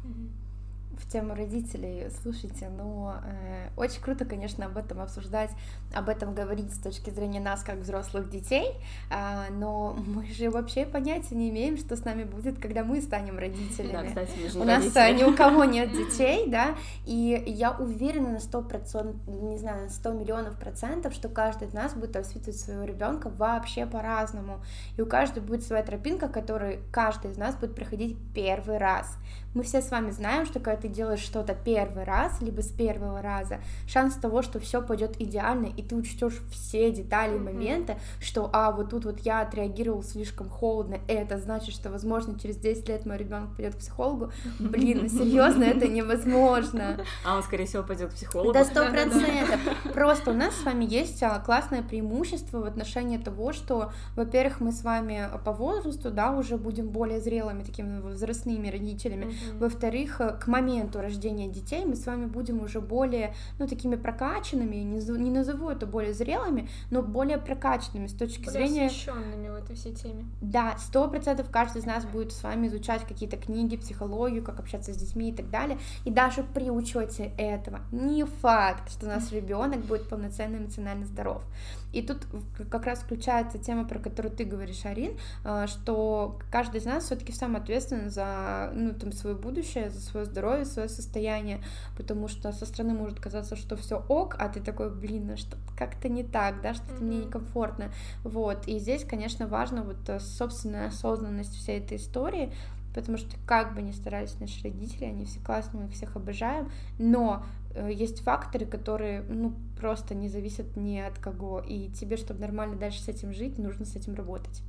Mm-hmm 0.04 0.49
в 0.98 1.08
тему 1.08 1.34
родителей, 1.34 2.08
слушайте, 2.22 2.70
ну, 2.70 3.12
э, 3.24 3.70
очень 3.78 4.02
круто, 4.02 4.26
конечно, 4.26 4.66
об 4.66 4.78
этом 4.78 5.00
обсуждать, 5.00 5.52
об 5.94 6.10
этом 6.10 6.34
говорить 6.34 6.74
с 6.74 6.80
точки 6.80 7.10
зрения 7.10 7.40
нас, 7.40 7.64
как 7.64 7.78
взрослых 7.78 8.30
детей, 8.30 8.72
э, 9.10 9.52
но 9.52 9.94
мы 9.94 10.26
же 10.28 10.50
вообще 10.50 10.86
понятия 10.86 11.36
не 11.36 11.50
имеем, 11.50 11.78
что 11.78 11.96
с 11.96 12.06
нами 12.06 12.24
будет, 12.24 12.60
когда 12.60 12.84
мы 12.84 13.02
станем 13.02 13.38
родителями. 13.38 13.92
Да, 13.92 14.04
кстати, 14.04 14.32
мы 14.42 14.50
же 14.50 14.60
У 14.60 14.64
нас 14.64 14.96
э, 14.96 15.12
ни 15.14 15.24
у 15.24 15.36
кого 15.36 15.64
нет 15.64 15.92
детей, 15.94 16.50
да, 16.50 16.76
и 17.06 17.44
я 17.48 17.72
уверена 17.72 18.32
на 18.32 18.40
сто 18.40 18.62
процентов, 18.62 19.16
не 19.28 19.58
знаю, 19.58 19.84
на 19.84 19.90
сто 19.90 20.12
миллионов 20.12 20.58
процентов, 20.58 21.14
что 21.14 21.30
каждый 21.30 21.68
из 21.68 21.74
нас 21.74 21.94
будет 21.94 22.16
воспитывать 22.16 22.60
своего 22.60 22.84
ребенка 22.84 23.30
вообще 23.30 23.86
по-разному, 23.86 24.62
и 24.98 25.02
у 25.02 25.06
каждого 25.06 25.44
будет 25.46 25.64
своя 25.64 25.84
тропинка, 25.84 26.28
которую 26.28 26.80
каждый 26.92 27.32
из 27.32 27.38
нас 27.38 27.56
будет 27.56 27.76
проходить 27.76 28.18
первый 28.34 28.78
раз. 28.78 29.18
Мы 29.56 29.64
все 29.64 29.82
с 29.82 29.90
вами 29.90 30.12
знаем, 30.12 30.46
что 30.46 30.60
когда 30.60 30.80
ты 30.80 30.88
делаешь 30.88 31.22
что-то 31.22 31.56
первый 31.56 32.04
раз, 32.04 32.40
либо 32.40 32.62
с 32.62 32.68
первого 32.68 33.22
раза, 33.22 33.60
шанс 33.88 34.14
того, 34.14 34.44
что 34.44 34.60
все 34.60 34.82
пойдет 34.82 35.20
идеально, 35.20 35.66
и 35.66 35.82
ты 35.82 35.96
учтешь 35.96 36.40
все 36.52 36.92
детали 36.92 37.36
и 37.36 37.40
моменты, 37.40 37.98
что, 38.20 38.50
а, 38.54 38.72
вот 38.72 38.92
тут 38.92 39.06
вот 39.06 39.20
я 39.22 39.42
отреагировал 39.42 40.04
слишком 40.04 40.50
холодно, 40.50 41.00
это 41.08 41.40
значит, 41.40 41.74
что, 41.74 41.90
возможно, 41.90 42.40
через 42.40 42.58
10 42.58 42.88
лет 42.90 43.06
мой 43.08 43.18
ребенок 43.18 43.56
пойдет 43.56 43.76
к 43.76 43.80
психологу. 43.80 44.32
Блин, 44.60 45.00
ну 45.04 45.10
серьезно, 45.10 45.64
это 45.64 45.88
невозможно. 45.88 46.98
А 47.26 47.36
он, 47.36 47.44
скорее 47.44 47.66
всего, 47.66 47.84
пойдет 47.84 48.12
к 48.12 48.16
психологу. 48.16 48.54
Да, 48.54 48.64
сто 48.64 48.86
процентов. 48.86 49.60
Просто 49.94 50.32
у 50.32 50.34
нас 50.34 50.56
с 50.56 50.64
вами 50.64 50.86
есть 50.86 51.22
а, 51.24 51.40
классное 51.40 51.82
преимущество 51.82 52.60
в 52.60 52.66
отношении 52.66 53.18
того, 53.18 53.52
что, 53.52 53.92
во-первых, 54.16 54.60
мы 54.60 54.72
с 54.72 54.84
вами 54.84 55.28
по 55.44 55.52
возрасту, 55.52 56.12
да, 56.12 56.32
уже 56.32 56.58
будем 56.58 56.90
более 56.90 57.20
зрелыми, 57.20 57.64
такими 57.64 58.00
возрастными 58.00 58.70
родителями, 58.70 59.34
во-вторых, 59.60 60.22
э, 60.22 60.38
к 60.40 60.48
моменту 60.48 61.02
рождения 61.02 61.48
детей 61.48 61.86
мы 61.86 61.96
с 61.96 62.06
вами 62.06 62.26
будем 62.26 62.62
уже 62.62 62.82
более, 62.82 63.34
ну, 63.58 63.68
такими 63.68 63.96
прокачанными, 63.96 64.76
не, 64.78 65.00
не 65.18 65.32
назову 65.32 65.70
это 65.70 65.86
более 65.86 66.14
зрелыми, 66.14 66.70
но 66.92 67.02
более 67.02 67.38
прокачанными 67.38 68.08
с 68.08 68.14
точки 68.14 68.46
более 68.46 68.68
зрения... 68.68 68.88
освещенными 68.88 69.50
в 69.50 69.56
этой 69.56 69.76
всей 69.76 69.94
теме. 69.94 70.26
Да, 70.42 70.78
сто 70.78 71.08
процентов 71.08 71.50
каждый 71.50 71.80
из 71.80 71.86
нас 71.86 72.06
будет 72.06 72.32
с 72.32 72.44
вами 72.44 72.68
изучать 72.68 73.06
какие-то 73.06 73.38
книги, 73.38 73.78
психологию, 73.78 74.44
как 74.44 74.60
общаться 74.60 74.94
с 74.94 74.98
детьми 74.98 75.30
и 75.30 75.34
так 75.34 75.50
далее. 75.50 75.78
И 76.06 76.12
даже 76.12 76.44
при 76.44 76.70
учете 76.70 77.32
этого 77.38 77.82
не 77.92 78.26
факт, 78.26 78.92
что 78.92 79.08
наш 79.08 79.32
ребенок 79.32 79.80
будет 79.82 80.08
полноценно 80.08 80.58
эмоционально 80.58 81.06
здоров. 81.06 81.44
И 81.92 82.02
тут 82.02 82.28
как 82.70 82.86
раз 82.86 83.00
включается 83.00 83.58
тема, 83.58 83.86
про 83.86 84.00
которую 84.00 84.32
ты 84.32 84.44
говоришь, 84.44 84.86
Арин, 84.86 85.18
э, 85.44 85.66
что 85.68 86.40
каждый 86.52 86.80
из 86.80 86.86
нас 86.86 87.06
все-таки 87.06 87.32
сам 87.32 87.56
ответственен 87.56 88.10
за 88.10 88.72
ну, 88.74 88.94
там, 88.94 89.12
свое 89.12 89.36
будущее, 89.36 89.90
за 89.90 90.00
свое 90.00 90.26
здоровье, 90.26 90.66
свое 90.66 90.88
состояние, 90.88 91.62
потому 91.98 92.28
что 92.28 92.52
со 92.52 92.66
стороны 92.66 92.94
может 92.94 93.20
казаться, 93.20 93.56
что 93.56 93.76
все 93.76 94.04
ок, 94.08 94.36
а 94.40 94.50
ты 94.50 94.60
такой, 94.60 94.94
блин, 94.94 95.28
ну 95.28 95.38
что 95.38 95.58
как-то 95.78 96.10
не 96.10 96.24
так, 96.24 96.62
да, 96.62 96.74
что-то 96.74 96.94
mm-hmm. 96.96 97.04
мне 97.04 97.18
некомфортно. 97.20 97.92
Вот. 98.24 98.68
И 98.68 98.78
здесь, 98.80 99.04
конечно, 99.04 99.48
важно 99.48 99.84
вот 99.84 100.08
э, 100.10 100.20
собственная 100.20 100.88
осознанность 100.88 101.56
всей 101.56 101.80
этой 101.80 101.98
истории, 101.98 102.54
потому 103.02 103.18
что 103.18 103.36
как 103.46 103.76
бы 103.76 103.82
ни 103.82 103.92
старались 103.92 104.40
наши 104.40 104.64
родители, 104.64 105.06
они 105.06 105.26
все 105.26 105.40
классные, 105.40 105.82
мы 105.82 105.90
их 105.90 105.96
всех 105.96 106.16
обожаем, 106.16 106.70
но 106.98 107.44
Э, 107.76 107.90
есть 107.92 108.22
факторы, 108.22 108.66
которые, 108.66 109.22
ну, 109.22 109.54
просто 109.80 110.16
не 110.16 110.28
зависят 110.28 110.76
ни 110.76 110.98
от 110.98 111.18
кого, 111.20 111.60
и 111.60 111.90
тебе, 111.90 112.18
чтобы 112.18 112.40
нормально 112.42 112.76
дальше 112.76 113.02
с 113.02 113.08
этим 113.08 113.34
жить, 113.34 113.58
нужно 113.58 113.86
с 113.86 113.96
этим 113.96 114.16
работать. 114.16 114.62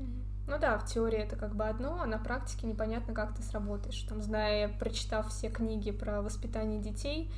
Ну 0.47 0.59
да, 0.59 0.79
в 0.79 0.87
теории 0.87 1.19
это 1.19 1.37
как 1.37 1.55
бы 1.55 1.65
одно, 1.65 2.01
а 2.03 2.07
на 2.07 2.19
практике 2.19 2.67
непонятно, 2.67 3.15
как 3.15 3.35
ты 3.35 3.43
сработаешь. 3.43 4.01
Там, 4.03 4.21
зная, 4.21 4.69
прочитав 4.69 5.29
все 5.29 5.49
книги 5.49 5.93
про 5.93 6.23
воспитание 6.23 6.81
детей, 6.81 7.31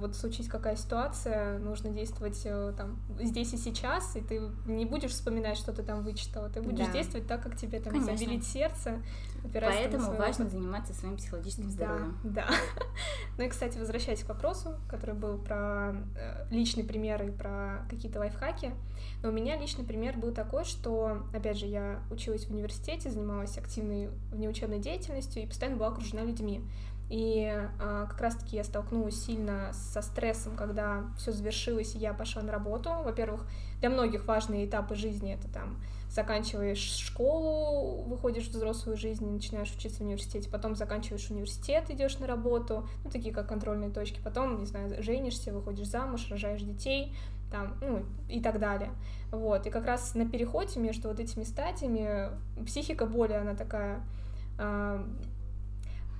вот 0.00 0.16
случись 0.16 0.48
какая 0.48 0.76
ситуация, 0.76 1.58
нужно 1.58 1.90
действовать 1.90 2.40
э, 2.44 2.72
там 2.76 2.98
здесь 3.20 3.52
и 3.54 3.56
сейчас, 3.56 4.16
и 4.16 4.20
ты 4.20 4.42
не 4.66 4.84
будешь 4.84 5.12
вспоминать, 5.12 5.56
что 5.56 5.72
ты 5.72 5.82
там 5.82 6.02
вычитала, 6.02 6.48
ты 6.48 6.60
будешь 6.60 6.86
да. 6.86 6.92
действовать 6.92 7.26
так, 7.28 7.42
как 7.42 7.56
тебе 7.56 7.80
там 7.80 7.92
Конечно. 7.92 8.42
сердце. 8.42 9.00
Поэтому 9.52 10.12
важно 10.12 10.44
опыт. 10.44 10.52
заниматься 10.52 10.94
своим 10.94 11.16
психологическим 11.16 11.70
здоровьем. 11.70 12.18
Да, 12.22 12.46
да. 12.46 12.48
Ну 13.38 13.44
и, 13.44 13.48
кстати, 13.48 13.78
возвращаясь 13.78 14.22
к 14.22 14.28
вопросу, 14.28 14.74
который 14.88 15.14
был 15.14 15.38
про 15.38 15.94
э, 16.16 16.46
личный 16.50 16.84
пример 16.84 17.22
и 17.22 17.30
про 17.30 17.86
какие-то 17.88 18.18
лайфхаки, 18.18 18.72
но 19.22 19.30
у 19.30 19.32
меня 19.32 19.56
личный 19.56 19.84
пример 19.84 20.18
был 20.18 20.32
такой, 20.32 20.64
что, 20.64 21.22
опять 21.32 21.56
же, 21.56 21.66
я 21.66 22.02
училась 22.10 22.44
в 22.44 22.50
университете, 22.50 23.10
занималась 23.10 23.56
активной 23.56 24.10
внеучебной 24.30 24.80
деятельностью 24.80 25.42
и 25.42 25.46
постоянно 25.46 25.78
была 25.78 25.88
окружена 25.88 26.22
людьми. 26.22 26.62
И 27.12 27.44
э, 27.44 28.06
как 28.08 28.18
раз-таки 28.22 28.56
я 28.56 28.64
столкнулась 28.64 29.22
сильно 29.22 29.70
со 29.74 30.00
стрессом, 30.00 30.56
когда 30.56 31.04
все 31.18 31.30
завершилось, 31.30 31.94
и 31.94 31.98
я 31.98 32.14
пошла 32.14 32.40
на 32.40 32.50
работу. 32.52 32.88
Во-первых, 33.04 33.44
для 33.80 33.90
многих 33.90 34.24
важные 34.24 34.64
этапы 34.64 34.94
жизни 34.94 35.34
это 35.34 35.46
там 35.52 35.76
заканчиваешь 36.08 36.78
школу, 36.78 38.04
выходишь 38.04 38.46
в 38.46 38.52
взрослую 38.52 38.96
жизнь, 38.96 39.28
начинаешь 39.28 39.70
учиться 39.74 39.98
в 39.98 40.06
университете, 40.06 40.48
потом 40.48 40.74
заканчиваешь 40.74 41.28
университет, 41.28 41.90
идешь 41.90 42.18
на 42.18 42.26
работу, 42.26 42.88
ну, 43.04 43.10
такие 43.10 43.34
как 43.34 43.46
контрольные 43.46 43.90
точки, 43.90 44.18
потом, 44.24 44.60
не 44.60 44.66
знаю, 44.66 45.02
женишься, 45.02 45.52
выходишь 45.52 45.88
замуж, 45.88 46.28
рожаешь 46.30 46.62
детей, 46.62 47.14
там, 47.50 47.76
ну, 47.82 48.06
и 48.30 48.40
так 48.40 48.58
далее. 48.58 48.90
Вот, 49.30 49.66
и 49.66 49.70
как 49.70 49.84
раз 49.84 50.14
на 50.14 50.26
переходе 50.26 50.80
между 50.80 51.08
вот 51.08 51.20
этими 51.20 51.44
стадиями 51.44 52.30
психика 52.64 53.04
более, 53.04 53.40
она 53.40 53.54
такая 53.54 54.00
а, 54.58 55.06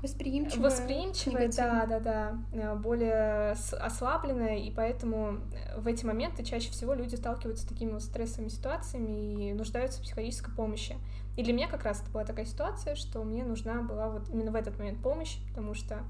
Восприимчивая. 0.02 0.70
Восприимчивая, 0.70 1.48
да, 1.52 1.86
да, 1.86 2.00
да, 2.00 2.38
э, 2.52 2.74
более 2.74 3.52
ослабленная, 3.52 4.58
и 4.58 4.70
поэтому 4.72 5.38
в 5.76 5.86
эти 5.86 6.04
моменты 6.04 6.42
чаще 6.42 6.72
всего 6.72 6.92
люди 6.92 7.14
сталкиваются 7.14 7.64
с 7.64 7.68
такими 7.68 7.92
вот 7.92 8.02
стрессовыми 8.02 8.48
ситуациями 8.48 9.50
и 9.50 9.52
нуждаются 9.52 10.00
в 10.00 10.02
психологической 10.02 10.52
помощи. 10.54 10.96
И 11.36 11.44
для 11.44 11.52
меня 11.52 11.68
как 11.68 11.84
раз 11.84 12.02
это 12.02 12.10
была 12.10 12.24
такая 12.24 12.46
ситуация, 12.46 12.96
что 12.96 13.22
мне 13.22 13.44
нужна 13.44 13.82
была 13.82 14.08
вот 14.08 14.28
именно 14.28 14.50
в 14.50 14.56
этот 14.56 14.76
момент 14.76 15.00
помощь, 15.00 15.36
потому 15.48 15.74
что 15.74 16.00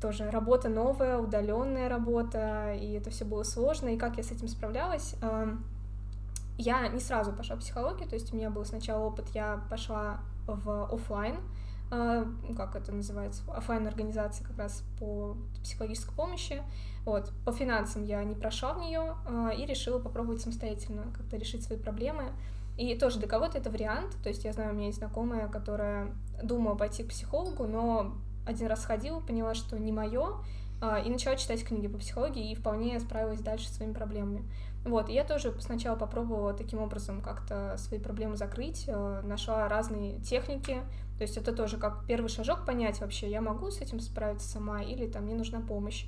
тоже 0.00 0.30
работа 0.30 0.68
новая, 0.68 1.18
удаленная 1.18 1.88
работа, 1.88 2.74
и 2.74 2.92
это 2.92 3.10
все 3.10 3.24
было 3.24 3.42
сложно. 3.42 3.88
И 3.88 3.96
как 3.96 4.18
я 4.18 4.22
с 4.22 4.30
этим 4.30 4.46
справлялась? 4.46 5.16
Я 6.58 6.88
не 6.88 7.00
сразу 7.00 7.32
пошла 7.32 7.56
в 7.56 7.58
психологию, 7.58 8.08
то 8.08 8.14
есть 8.14 8.32
у 8.32 8.36
меня 8.36 8.50
был 8.50 8.64
сначала 8.64 9.04
опыт, 9.04 9.26
я 9.34 9.62
пошла 9.68 10.20
в 10.46 10.84
офлайн, 10.92 11.36
как 11.90 12.74
это 12.74 12.92
называется, 12.92 13.42
офлайн 13.54 13.86
организация 13.86 14.46
как 14.46 14.58
раз 14.58 14.82
по 14.98 15.36
психологической 15.62 16.14
помощи. 16.14 16.62
Вот, 17.04 17.30
по 17.44 17.52
финансам 17.52 18.02
я 18.04 18.24
не 18.24 18.34
прошла 18.34 18.72
в 18.72 18.80
нее 18.80 19.14
а, 19.26 19.50
и 19.50 19.64
решила 19.64 20.00
попробовать 20.00 20.40
самостоятельно 20.40 21.04
как-то 21.16 21.36
решить 21.36 21.62
свои 21.62 21.78
проблемы. 21.78 22.32
И 22.76 22.94
тоже 22.96 23.18
для 23.18 23.28
кого-то 23.28 23.58
это 23.58 23.70
вариант, 23.70 24.16
то 24.22 24.28
есть 24.28 24.44
я 24.44 24.52
знаю, 24.52 24.72
у 24.72 24.74
меня 24.74 24.86
есть 24.86 24.98
знакомая, 24.98 25.48
которая 25.48 26.08
думала 26.42 26.74
пойти 26.74 27.04
к 27.04 27.08
психологу, 27.08 27.66
но 27.66 28.14
один 28.44 28.66
раз 28.66 28.84
ходила, 28.84 29.20
поняла, 29.20 29.54
что 29.54 29.78
не 29.78 29.92
мое, 29.92 30.36
а, 30.80 30.98
и 30.98 31.08
начала 31.08 31.36
читать 31.36 31.64
книги 31.64 31.86
по 31.86 31.98
психологии 31.98 32.50
и 32.50 32.54
вполне 32.54 32.98
справилась 33.00 33.40
дальше 33.40 33.68
со 33.68 33.74
своими 33.74 33.92
проблемами. 33.92 34.42
Вот, 34.86 35.08
и 35.08 35.12
я 35.12 35.24
тоже 35.24 35.52
сначала 35.60 35.96
попробовала 35.96 36.54
таким 36.54 36.80
образом 36.80 37.20
как-то 37.20 37.74
свои 37.76 37.98
проблемы 37.98 38.36
закрыть, 38.36 38.88
нашла 39.24 39.68
разные 39.68 40.20
техники, 40.20 40.80
то 41.18 41.22
есть 41.22 41.36
это 41.36 41.52
тоже 41.52 41.76
как 41.76 42.06
первый 42.06 42.28
шажок 42.28 42.64
понять 42.64 43.00
вообще, 43.00 43.28
я 43.28 43.40
могу 43.40 43.70
с 43.72 43.80
этим 43.80 43.98
справиться 43.98 44.48
сама 44.48 44.82
или 44.82 45.08
там 45.08 45.24
мне 45.24 45.34
нужна 45.34 45.60
помощь. 45.60 46.06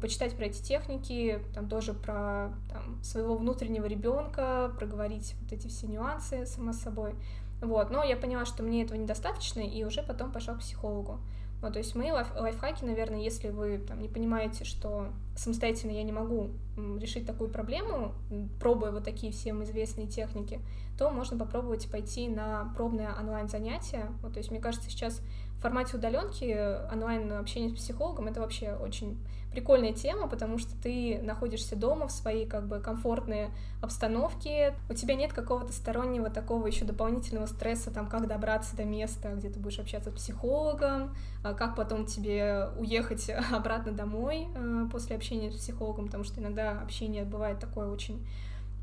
Почитать 0.00 0.36
про 0.36 0.44
эти 0.44 0.62
техники, 0.62 1.42
там 1.52 1.68
тоже 1.68 1.92
про 1.92 2.52
там, 2.72 3.02
своего 3.02 3.34
внутреннего 3.36 3.86
ребенка, 3.86 4.72
проговорить 4.78 5.34
вот 5.42 5.52
эти 5.52 5.66
все 5.66 5.88
нюансы 5.88 6.46
само 6.46 6.72
собой. 6.72 7.16
Вот, 7.60 7.90
но 7.90 8.04
я 8.04 8.16
поняла, 8.16 8.44
что 8.44 8.62
мне 8.62 8.84
этого 8.84 8.96
недостаточно, 8.96 9.58
и 9.58 9.82
уже 9.82 10.04
потом 10.04 10.30
пошла 10.30 10.54
к 10.54 10.60
психологу. 10.60 11.18
Вот, 11.62 11.74
то 11.74 11.78
есть 11.78 11.94
мои 11.94 12.10
лайф 12.10 12.28
лайфхаки, 12.34 12.84
наверное, 12.84 13.20
если 13.20 13.48
вы 13.50 13.78
там, 13.78 14.00
не 14.00 14.08
понимаете, 14.08 14.64
что 14.64 15.08
самостоятельно 15.36 15.90
я 15.92 16.02
не 16.02 16.12
могу 16.12 16.50
решить 16.98 17.26
такую 17.26 17.50
проблему, 17.50 18.14
пробуя 18.60 18.90
вот 18.90 19.04
такие 19.04 19.32
всем 19.32 19.62
известные 19.64 20.06
техники, 20.06 20.60
то 20.98 21.10
можно 21.10 21.38
попробовать 21.38 21.90
пойти 21.90 22.28
на 22.28 22.72
пробное 22.76 23.14
онлайн-занятие. 23.18 24.06
Вот, 24.22 24.32
то 24.32 24.38
есть 24.38 24.50
мне 24.50 24.60
кажется, 24.60 24.88
сейчас 24.88 25.20
формате 25.60 25.96
удаленки 25.96 26.56
онлайн 26.92 27.32
общение 27.32 27.70
с 27.70 27.74
психологом 27.74 28.28
это 28.28 28.40
вообще 28.40 28.74
очень 28.74 29.18
прикольная 29.50 29.92
тема, 29.92 30.28
потому 30.28 30.58
что 30.58 30.70
ты 30.80 31.20
находишься 31.22 31.74
дома 31.74 32.06
в 32.06 32.12
своей 32.12 32.46
как 32.46 32.66
бы 32.68 32.78
комфортной 32.78 33.48
обстановке, 33.82 34.74
у 34.88 34.94
тебя 34.94 35.16
нет 35.16 35.32
какого-то 35.32 35.72
стороннего 35.72 36.30
такого 36.30 36.66
еще 36.66 36.84
дополнительного 36.84 37.46
стресса, 37.46 37.90
там, 37.90 38.06
как 38.06 38.28
добраться 38.28 38.76
до 38.76 38.84
места, 38.84 39.32
где 39.34 39.50
ты 39.50 39.58
будешь 39.58 39.78
общаться 39.78 40.10
с 40.10 40.14
психологом, 40.14 41.14
а 41.42 41.54
как 41.54 41.74
потом 41.74 42.06
тебе 42.06 42.68
уехать 42.78 43.28
обратно 43.52 43.92
домой 43.92 44.48
э, 44.54 44.86
после 44.90 45.16
общения 45.16 45.50
с 45.50 45.56
психологом, 45.56 46.06
потому 46.06 46.24
что 46.24 46.40
иногда 46.40 46.80
общение 46.80 47.24
бывает 47.24 47.58
такое 47.58 47.88
очень 47.88 48.24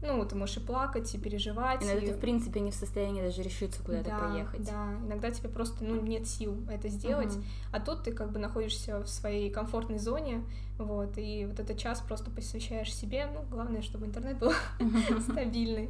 ну, 0.01 0.23
ты 0.25 0.35
можешь 0.35 0.57
и 0.57 0.59
плакать, 0.59 1.13
и 1.13 1.17
переживать. 1.17 1.83
Иногда 1.83 2.01
и... 2.01 2.07
ты, 2.07 2.13
в 2.13 2.19
принципе, 2.19 2.59
не 2.59 2.71
в 2.71 2.75
состоянии 2.75 3.21
даже 3.21 3.41
решиться 3.41 3.81
куда-то 3.83 4.09
да, 4.09 4.17
поехать. 4.19 4.65
Да, 4.65 4.93
иногда 5.05 5.31
тебе 5.31 5.49
просто, 5.49 5.83
ну, 5.83 5.99
нет 6.01 6.27
сил 6.27 6.55
это 6.69 6.89
сделать, 6.89 7.35
угу. 7.35 7.43
а 7.71 7.79
тут 7.79 8.03
ты 8.03 8.11
как 8.11 8.31
бы 8.31 8.39
находишься 8.39 8.99
в 8.99 9.07
своей 9.07 9.49
комфортной 9.49 9.97
зоне, 9.97 10.43
вот, 10.77 11.17
и 11.17 11.45
вот 11.45 11.59
этот 11.59 11.77
час 11.77 12.01
просто 12.01 12.29
посвящаешь 12.29 12.93
себе, 12.93 13.27
ну, 13.33 13.43
главное, 13.49 13.81
чтобы 13.81 14.05
интернет 14.05 14.37
был 14.37 14.51
стабильный. 15.21 15.89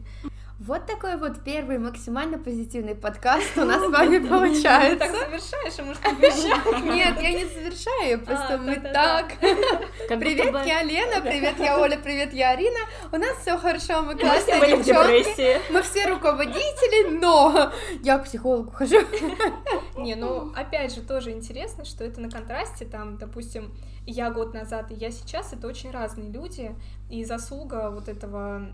Вот 0.59 0.87
такой 0.87 1.17
вот 1.17 1.43
первый 1.43 1.77
максимально 1.77 2.39
позитивный 2.39 2.95
подкаст 2.95 3.57
у 3.57 3.65
нас 3.65 3.79
с 3.79 3.91
вами 3.91 4.17
получается. 4.27 5.26
Завершаешь, 5.37 5.79
а 5.79 5.83
может, 5.83 6.05
обещаешь? 6.05 6.83
Нет, 6.95 7.21
я 7.21 7.31
не 7.31 7.45
завершаю, 7.45 8.19
просто 8.19 8.55
а, 8.55 8.57
мы 8.57 8.75
так. 8.75 9.33
Привет, 10.07 10.65
я 10.65 10.83
Лена, 10.83 11.21
привет, 11.21 11.55
я 11.59 11.79
Оля, 11.79 11.97
привет, 11.97 12.33
я 12.33 12.51
Арина. 12.51 12.79
У 13.11 13.17
нас 13.17 13.37
все 13.41 13.57
хорошо, 13.57 14.01
мы 14.01 14.15
классные 14.15 14.77
девчонки. 14.77 15.71
Мы 15.71 15.81
все 15.81 16.07
руководители, 16.07 17.17
но 17.19 17.71
я 18.03 18.17
к 18.19 18.25
психологу 18.25 18.71
хожу. 18.71 18.99
Не, 19.97 20.15
ну, 20.15 20.51
опять 20.55 20.93
же, 20.93 21.01
тоже 21.01 21.31
интересно, 21.31 21.85
что 21.85 22.03
это 22.03 22.21
на 22.21 22.29
контрасте, 22.29 22.85
там, 22.85 23.17
допустим, 23.17 23.73
я 24.05 24.31
год 24.31 24.53
назад 24.53 24.91
и 24.91 24.95
я 24.95 25.11
сейчас, 25.11 25.53
это 25.53 25.67
очень 25.67 25.91
разные 25.91 26.31
люди, 26.31 26.73
и 27.09 27.25
заслуга 27.25 27.89
вот 27.91 28.07
этого 28.07 28.69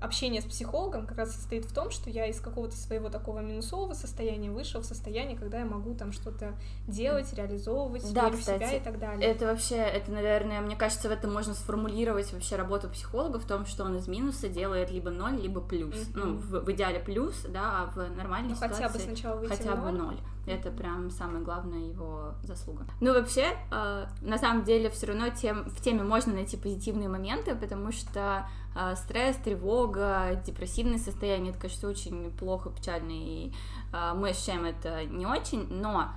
общение 0.00 0.40
с 0.40 0.44
психологом 0.44 1.06
как 1.06 1.18
раз 1.18 1.34
состоит 1.34 1.64
в 1.64 1.72
том, 1.72 1.90
что 1.90 2.10
я 2.10 2.26
из 2.26 2.40
какого-то 2.40 2.76
своего 2.76 3.08
такого 3.08 3.40
минусового 3.40 3.94
состояния 3.94 4.50
вышел 4.50 4.80
в 4.80 4.84
состояние, 4.84 5.36
когда 5.36 5.60
я 5.60 5.64
могу 5.64 5.94
там 5.94 6.12
что-то 6.12 6.54
делать, 6.86 7.32
реализовывать, 7.34 8.12
да, 8.12 8.26
верю 8.26 8.38
кстати, 8.38 8.62
в 8.62 8.66
себя 8.66 8.76
и 8.76 8.80
так 8.80 8.98
далее. 8.98 9.28
Это 9.28 9.46
вообще, 9.46 9.76
это, 9.76 10.10
наверное, 10.12 10.60
мне 10.60 10.76
кажется, 10.76 11.08
в 11.08 11.12
этом 11.12 11.32
можно 11.32 11.54
сформулировать 11.54 12.32
вообще 12.32 12.56
работу 12.56 12.88
психолога 12.88 13.38
в 13.38 13.46
том, 13.46 13.66
что 13.66 13.84
он 13.84 13.96
из 13.96 14.08
минуса 14.08 14.48
делает 14.48 14.90
либо 14.90 15.10
ноль, 15.10 15.40
либо 15.40 15.60
плюс. 15.60 15.94
Mm-hmm. 15.94 16.12
Ну, 16.14 16.34
в, 16.36 16.64
в 16.64 16.72
идеале 16.72 17.00
плюс, 17.00 17.42
да, 17.48 17.82
а 17.82 17.86
в 17.86 18.16
нормальной 18.16 18.50
ну, 18.50 18.56
ситуации 18.56 18.82
хотя 18.82 18.92
бы 18.92 18.98
сначала 18.98 19.36
выйти 19.36 19.50
хотя 19.50 19.76
бы 19.76 19.90
ноль. 19.90 20.18
Это 20.46 20.70
прям 20.70 21.10
самая 21.10 21.42
главная 21.42 21.88
его 21.88 22.34
заслуга. 22.42 22.86
Ну, 23.00 23.12
вообще, 23.12 23.56
э, 23.72 24.06
на 24.20 24.38
самом 24.38 24.64
деле, 24.64 24.90
все 24.90 25.06
равно 25.06 25.28
тем, 25.30 25.64
в 25.70 25.80
теме 25.80 26.04
можно 26.04 26.32
найти 26.34 26.56
позитивные 26.56 27.08
моменты, 27.08 27.56
потому 27.56 27.90
что 27.90 28.46
э, 28.76 28.94
стресс, 28.96 29.36
тревога, 29.36 30.40
депрессивное 30.46 30.98
состояние, 30.98 31.50
это, 31.50 31.60
конечно, 31.60 31.88
очень 31.88 32.30
плохо, 32.30 32.70
печально, 32.70 33.10
и 33.10 33.52
э, 33.92 34.12
мы 34.14 34.30
ощущаем 34.30 34.64
это 34.64 35.04
не 35.04 35.26
очень, 35.26 35.66
но 35.68 36.10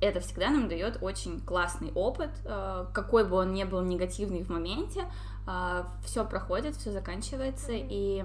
это 0.00 0.20
всегда 0.20 0.50
нам 0.50 0.68
дает 0.68 0.98
очень 1.00 1.40
классный 1.40 1.92
опыт, 1.94 2.30
э, 2.44 2.86
какой 2.92 3.24
бы 3.24 3.36
он 3.36 3.52
ни 3.52 3.64
был 3.64 3.82
негативный 3.82 4.42
в 4.42 4.48
моменте, 4.48 5.06
э, 5.46 5.84
все 6.04 6.24
проходит, 6.24 6.76
все 6.76 6.92
заканчивается, 6.92 7.72
и 7.72 8.24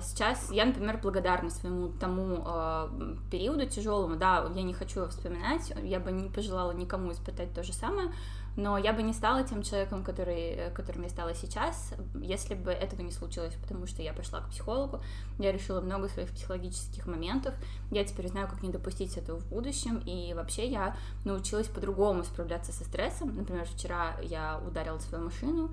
сейчас 0.00 0.50
я, 0.50 0.64
например, 0.64 0.98
благодарна 1.02 1.50
своему 1.50 1.88
тому 1.88 2.42
э, 2.44 3.16
периоду 3.30 3.66
тяжелому. 3.66 4.16
Да, 4.16 4.50
я 4.54 4.62
не 4.62 4.74
хочу 4.74 5.06
вспоминать, 5.08 5.72
я 5.82 6.00
бы 6.00 6.10
не 6.10 6.28
пожелала 6.30 6.72
никому 6.72 7.12
испытать 7.12 7.54
то 7.54 7.62
же 7.62 7.72
самое, 7.72 8.10
но 8.56 8.76
я 8.76 8.92
бы 8.92 9.02
не 9.02 9.12
стала 9.12 9.44
тем 9.44 9.62
человеком, 9.62 10.04
который, 10.04 10.70
которым 10.74 11.04
я 11.04 11.08
стала 11.08 11.34
сейчас, 11.34 11.94
если 12.14 12.54
бы 12.54 12.70
этого 12.70 13.00
не 13.00 13.10
случилось, 13.10 13.54
потому 13.54 13.86
что 13.86 14.02
я 14.02 14.12
пошла 14.12 14.40
к 14.40 14.50
психологу, 14.50 15.00
я 15.38 15.52
решила 15.52 15.80
много 15.80 16.08
своих 16.08 16.30
психологических 16.30 17.06
моментов, 17.06 17.54
я 17.90 18.04
теперь 18.04 18.28
знаю, 18.28 18.48
как 18.48 18.62
не 18.62 18.70
допустить 18.70 19.16
этого 19.16 19.38
в 19.38 19.48
будущем, 19.48 20.02
и 20.04 20.34
вообще 20.34 20.66
я 20.66 20.96
научилась 21.24 21.68
по-другому 21.68 22.24
справляться 22.24 22.72
со 22.72 22.84
стрессом. 22.84 23.34
Например, 23.34 23.64
вчера 23.64 24.16
я 24.22 24.60
ударила 24.66 24.98
свою 24.98 25.24
машину, 25.24 25.70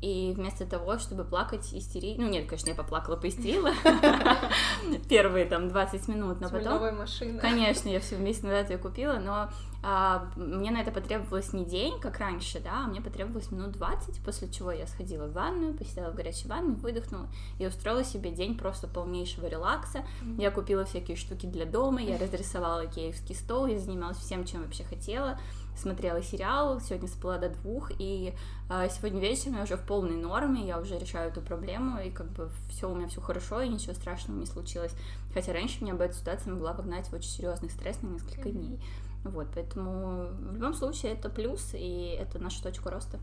и 0.00 0.32
вместо 0.36 0.64
того, 0.64 0.98
чтобы 0.98 1.24
плакать, 1.24 1.74
истерить... 1.74 2.18
Ну, 2.18 2.28
нет, 2.28 2.46
конечно, 2.46 2.70
я 2.70 2.74
поплакала, 2.76 3.16
поистерила 3.16 3.72
первые 5.08 5.44
там 5.46 5.68
20 5.68 6.08
минут, 6.08 6.40
но 6.40 6.48
потом... 6.48 6.96
Машина. 6.96 7.40
Конечно, 7.40 7.88
я 7.88 7.98
все 8.00 8.16
месяц 8.16 8.42
назад 8.42 8.70
ее 8.70 8.78
купила, 8.78 9.14
но 9.14 9.50
а, 9.82 10.28
мне 10.36 10.70
на 10.70 10.80
это 10.80 10.90
потребовалось 10.90 11.52
не 11.52 11.64
день, 11.64 11.98
как 12.00 12.18
раньше, 12.18 12.60
да, 12.60 12.84
а 12.84 12.86
мне 12.88 13.00
потребовалось 13.00 13.50
минут 13.50 13.72
20, 13.72 14.22
после 14.24 14.48
чего 14.50 14.70
я 14.70 14.86
сходила 14.86 15.26
в 15.26 15.32
ванную, 15.32 15.74
посидела 15.74 16.10
в 16.10 16.14
горячей 16.14 16.48
ванной, 16.48 16.76
выдохнула 16.76 17.28
и 17.58 17.66
устроила 17.66 18.04
себе 18.04 18.30
день 18.30 18.56
просто 18.56 18.86
полнейшего 18.86 19.46
релакса. 19.46 19.98
Mm-hmm. 19.98 20.42
Я 20.42 20.50
купила 20.50 20.84
всякие 20.84 21.16
штуки 21.16 21.46
для 21.46 21.64
дома, 21.64 22.00
я 22.00 22.18
разрисовала 22.18 22.86
киевский 22.86 23.34
стол, 23.34 23.66
я 23.66 23.78
занималась 23.78 24.18
всем, 24.18 24.44
чем 24.44 24.62
вообще 24.62 24.84
хотела 24.84 25.38
смотрела 25.78 26.22
сериал, 26.22 26.80
сегодня 26.80 27.08
спала 27.08 27.38
до 27.38 27.48
двух, 27.48 27.90
и 27.98 28.34
э, 28.70 28.88
сегодня 28.90 29.20
вечером 29.20 29.56
я 29.56 29.62
уже 29.62 29.76
в 29.76 29.86
полной 29.86 30.16
норме, 30.16 30.66
я 30.66 30.78
уже 30.78 30.98
решаю 30.98 31.30
эту 31.30 31.40
проблему, 31.40 32.00
и 32.00 32.10
как 32.10 32.28
бы 32.30 32.50
все 32.68 32.90
у 32.90 32.94
меня 32.94 33.08
все 33.08 33.20
хорошо, 33.20 33.60
и 33.62 33.68
ничего 33.68 33.94
страшного 33.94 34.38
не 34.38 34.46
случилось. 34.46 34.92
Хотя 35.32 35.52
раньше 35.52 35.82
меня 35.82 35.94
бы 35.94 36.04
эта 36.04 36.14
ситуация 36.14 36.52
могла 36.52 36.72
вогнать 36.72 37.08
в 37.08 37.12
очень 37.12 37.30
серьезный 37.30 37.70
стресс 37.70 38.02
на 38.02 38.08
несколько 38.08 38.50
дней. 38.50 38.80
Вот, 39.24 39.48
поэтому 39.54 40.28
в 40.40 40.54
любом 40.54 40.74
случае 40.74 41.12
это 41.12 41.28
плюс, 41.28 41.70
и 41.74 42.16
это 42.18 42.38
наша 42.38 42.62
точка 42.62 42.90
роста. 42.90 43.18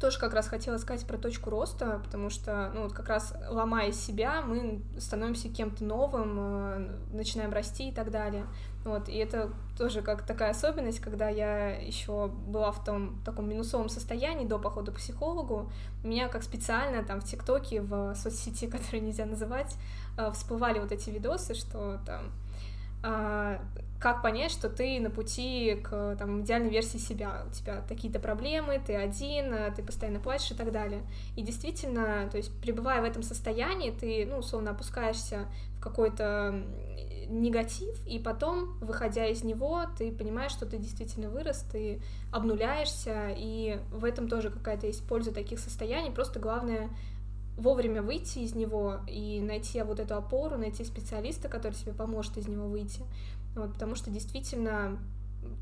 тоже 0.00 0.18
как 0.18 0.34
раз 0.34 0.46
хотела 0.46 0.78
сказать 0.78 1.04
про 1.06 1.18
точку 1.18 1.50
роста, 1.50 2.00
потому 2.04 2.30
что, 2.30 2.70
ну, 2.74 2.84
вот 2.84 2.92
как 2.92 3.08
раз 3.08 3.34
ломая 3.50 3.90
себя, 3.92 4.42
мы 4.42 4.82
становимся 4.98 5.48
кем-то 5.48 5.84
новым, 5.84 6.36
э, 6.38 6.90
начинаем 7.12 7.52
расти 7.52 7.88
и 7.88 7.92
так 7.92 8.10
далее. 8.10 8.46
Вот, 8.84 9.08
и 9.08 9.16
это 9.16 9.50
тоже 9.78 10.02
как 10.02 10.26
такая 10.26 10.50
особенность, 10.50 11.00
когда 11.00 11.28
я 11.28 11.70
еще 11.70 12.26
была 12.26 12.72
в 12.72 12.84
том 12.84 13.20
таком 13.24 13.48
минусовом 13.48 13.88
состоянии 13.88 14.44
до 14.44 14.58
похода 14.58 14.90
к 14.90 14.96
психологу, 14.96 15.70
меня 16.02 16.28
как 16.28 16.42
специально 16.42 17.04
там 17.04 17.20
в 17.20 17.24
ТикТоке, 17.24 17.80
в 17.80 18.14
соцсети, 18.14 18.66
которую 18.70 19.04
нельзя 19.04 19.24
называть, 19.24 19.76
э, 20.18 20.30
всплывали 20.32 20.80
вот 20.80 20.90
эти 20.90 21.10
видосы, 21.10 21.54
что 21.54 22.00
там 22.04 22.32
а, 23.04 23.60
как 23.98 24.22
понять, 24.22 24.52
что 24.52 24.68
ты 24.68 25.00
на 25.00 25.10
пути 25.10 25.80
к 25.82 26.16
там, 26.16 26.42
идеальной 26.42 26.70
версии 26.70 26.98
себя, 26.98 27.44
у 27.48 27.52
тебя 27.52 27.82
какие-то 27.88 28.20
проблемы, 28.20 28.80
ты 28.84 28.94
один, 28.94 29.52
а, 29.52 29.70
ты 29.70 29.82
постоянно 29.82 30.20
плачешь 30.20 30.52
и 30.52 30.54
так 30.54 30.70
далее. 30.70 31.02
И 31.36 31.42
действительно, 31.42 32.28
то 32.30 32.36
есть 32.36 32.52
пребывая 32.60 33.00
в 33.00 33.04
этом 33.04 33.22
состоянии, 33.22 33.90
ты, 33.90 34.26
ну, 34.26 34.38
условно, 34.38 34.70
опускаешься 34.70 35.46
в 35.78 35.80
какой-то 35.80 36.62
негатив, 37.32 37.94
и 38.06 38.18
потом, 38.18 38.78
выходя 38.80 39.26
из 39.26 39.42
него, 39.42 39.82
ты 39.98 40.12
понимаешь, 40.12 40.52
что 40.52 40.66
ты 40.66 40.76
действительно 40.76 41.30
вырос, 41.30 41.64
ты 41.72 42.00
обнуляешься, 42.30 43.34
и 43.36 43.80
в 43.90 44.04
этом 44.04 44.28
тоже 44.28 44.50
какая-то 44.50 44.86
есть 44.86 45.06
польза 45.06 45.32
таких 45.32 45.58
состояний, 45.58 46.10
просто 46.10 46.40
главное 46.40 46.90
вовремя 47.56 48.02
выйти 48.02 48.40
из 48.40 48.54
него 48.54 49.00
и 49.06 49.40
найти 49.40 49.82
вот 49.82 50.00
эту 50.00 50.14
опору, 50.16 50.56
найти 50.56 50.84
специалиста, 50.84 51.48
который 51.48 51.74
тебе 51.74 51.92
поможет 51.92 52.36
из 52.36 52.48
него 52.48 52.66
выйти. 52.66 53.02
Вот, 53.54 53.74
потому 53.74 53.94
что 53.94 54.10
действительно 54.10 54.98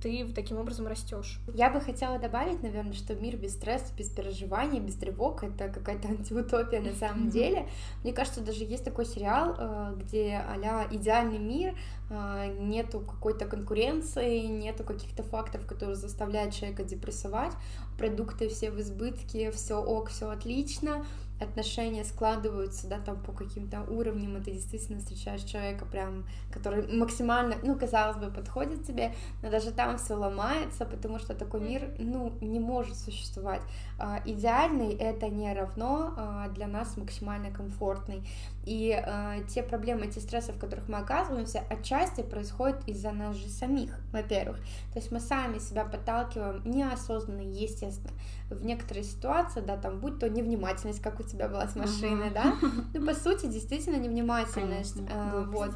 ты 0.01 0.27
таким 0.35 0.59
образом 0.59 0.87
растешь. 0.87 1.41
Я 1.55 1.71
бы 1.71 1.81
хотела 1.81 2.19
добавить, 2.19 2.63
наверное, 2.63 2.93
что 2.93 3.15
мир 3.15 3.37
без 3.37 3.55
стресса, 3.55 3.93
без 3.97 4.09
переживаний, 4.09 4.81
без 4.81 4.95
тревог 4.95 5.43
это 5.45 5.69
какая-то 5.69 6.09
антиутопия 6.09 6.81
на 6.81 6.95
самом 6.95 7.29
деле. 7.29 7.69
Мне 8.03 8.13
кажется, 8.13 8.41
даже 8.41 8.65
есть 8.65 8.85
такой 8.85 9.05
сериал, 9.05 9.55
э, 9.59 9.95
где 10.01 10.43
а 10.47 10.87
идеальный 10.91 11.39
мир, 11.39 11.75
нету 12.11 13.01
какой-то 13.01 13.47
конкуренции, 13.47 14.41
нету 14.47 14.85
каких-то 14.85 15.23
фактов, 15.23 15.67
которые 15.67 15.97
заставляют 15.97 16.55
человека 16.55 16.85
депрессовать, 16.85 17.53
продукты 17.99 18.49
все 18.49 18.71
в 18.71 18.81
избытке, 18.81 19.51
все 19.51 19.77
ок, 19.77 20.09
все 20.09 20.31
отлично, 20.31 21.05
отношения 21.41 22.05
складываются, 22.05 22.87
да, 22.87 22.99
там 22.99 23.21
по 23.23 23.33
каким-то 23.33 23.83
уровням, 23.83 24.37
и 24.37 24.41
ты 24.43 24.53
действительно 24.53 24.99
встречаешь 25.01 25.43
человека 25.43 25.87
прям, 25.87 26.27
который 26.53 26.87
максимально, 26.87 27.57
ну, 27.63 27.79
казалось 27.79 28.19
бы, 28.19 28.31
подходит 28.31 28.85
тебе, 28.87 29.15
но 29.43 29.51
даже 29.51 29.73
там 29.73 29.97
все 29.99 30.15
ломается, 30.15 30.85
потому 30.85 31.19
что 31.19 31.35
такой 31.35 31.61
мир, 31.61 31.95
ну, 31.99 32.33
не 32.41 32.61
может 32.61 32.97
существовать. 32.97 33.63
А, 33.99 34.21
идеальный— 34.25 34.95
это 34.99 35.29
не 35.29 35.53
равно 35.53 36.15
а, 36.17 36.49
для 36.49 36.67
нас 36.67 36.97
максимально 36.97 37.51
комфортный. 37.51 38.23
И 38.71 38.97
э, 38.97 39.43
те 39.53 39.65
проблемы, 39.65 40.07
те 40.07 40.21
стрессы, 40.21 40.53
в 40.53 40.59
которых 40.59 40.89
мы 40.89 40.99
оказываемся, 40.99 41.65
отчасти 41.69 42.21
происходят 42.21 42.77
из-за 42.87 43.11
нас 43.11 43.35
же 43.35 43.49
самих, 43.49 43.99
во-первых. 44.13 44.59
То 44.93 45.01
есть 45.01 45.11
мы 45.11 45.19
сами 45.19 45.59
себя 45.59 45.85
подталкиваем 45.85 46.63
неосознанно, 46.65 47.41
естественно, 47.41 48.13
в 48.49 48.65
некоторые 48.65 49.03
ситуации, 49.03 49.61
да, 49.61 49.77
там, 49.77 49.99
будь 49.99 50.21
то 50.21 50.31
невнимательность, 50.31 51.03
как 51.03 51.19
у 51.19 51.25
тебя 51.25 51.49
была 51.49 51.67
с 51.67 51.75
машиной, 51.75 52.29
uh-huh. 52.29 52.33
да, 52.33 52.55
ну, 52.95 53.05
по 53.05 53.13
сути, 53.13 53.47
действительно 53.47 53.97
невнимательность, 53.97 54.95
Конечно, 54.95 55.15
э, 55.15 55.45
вот. 55.49 55.71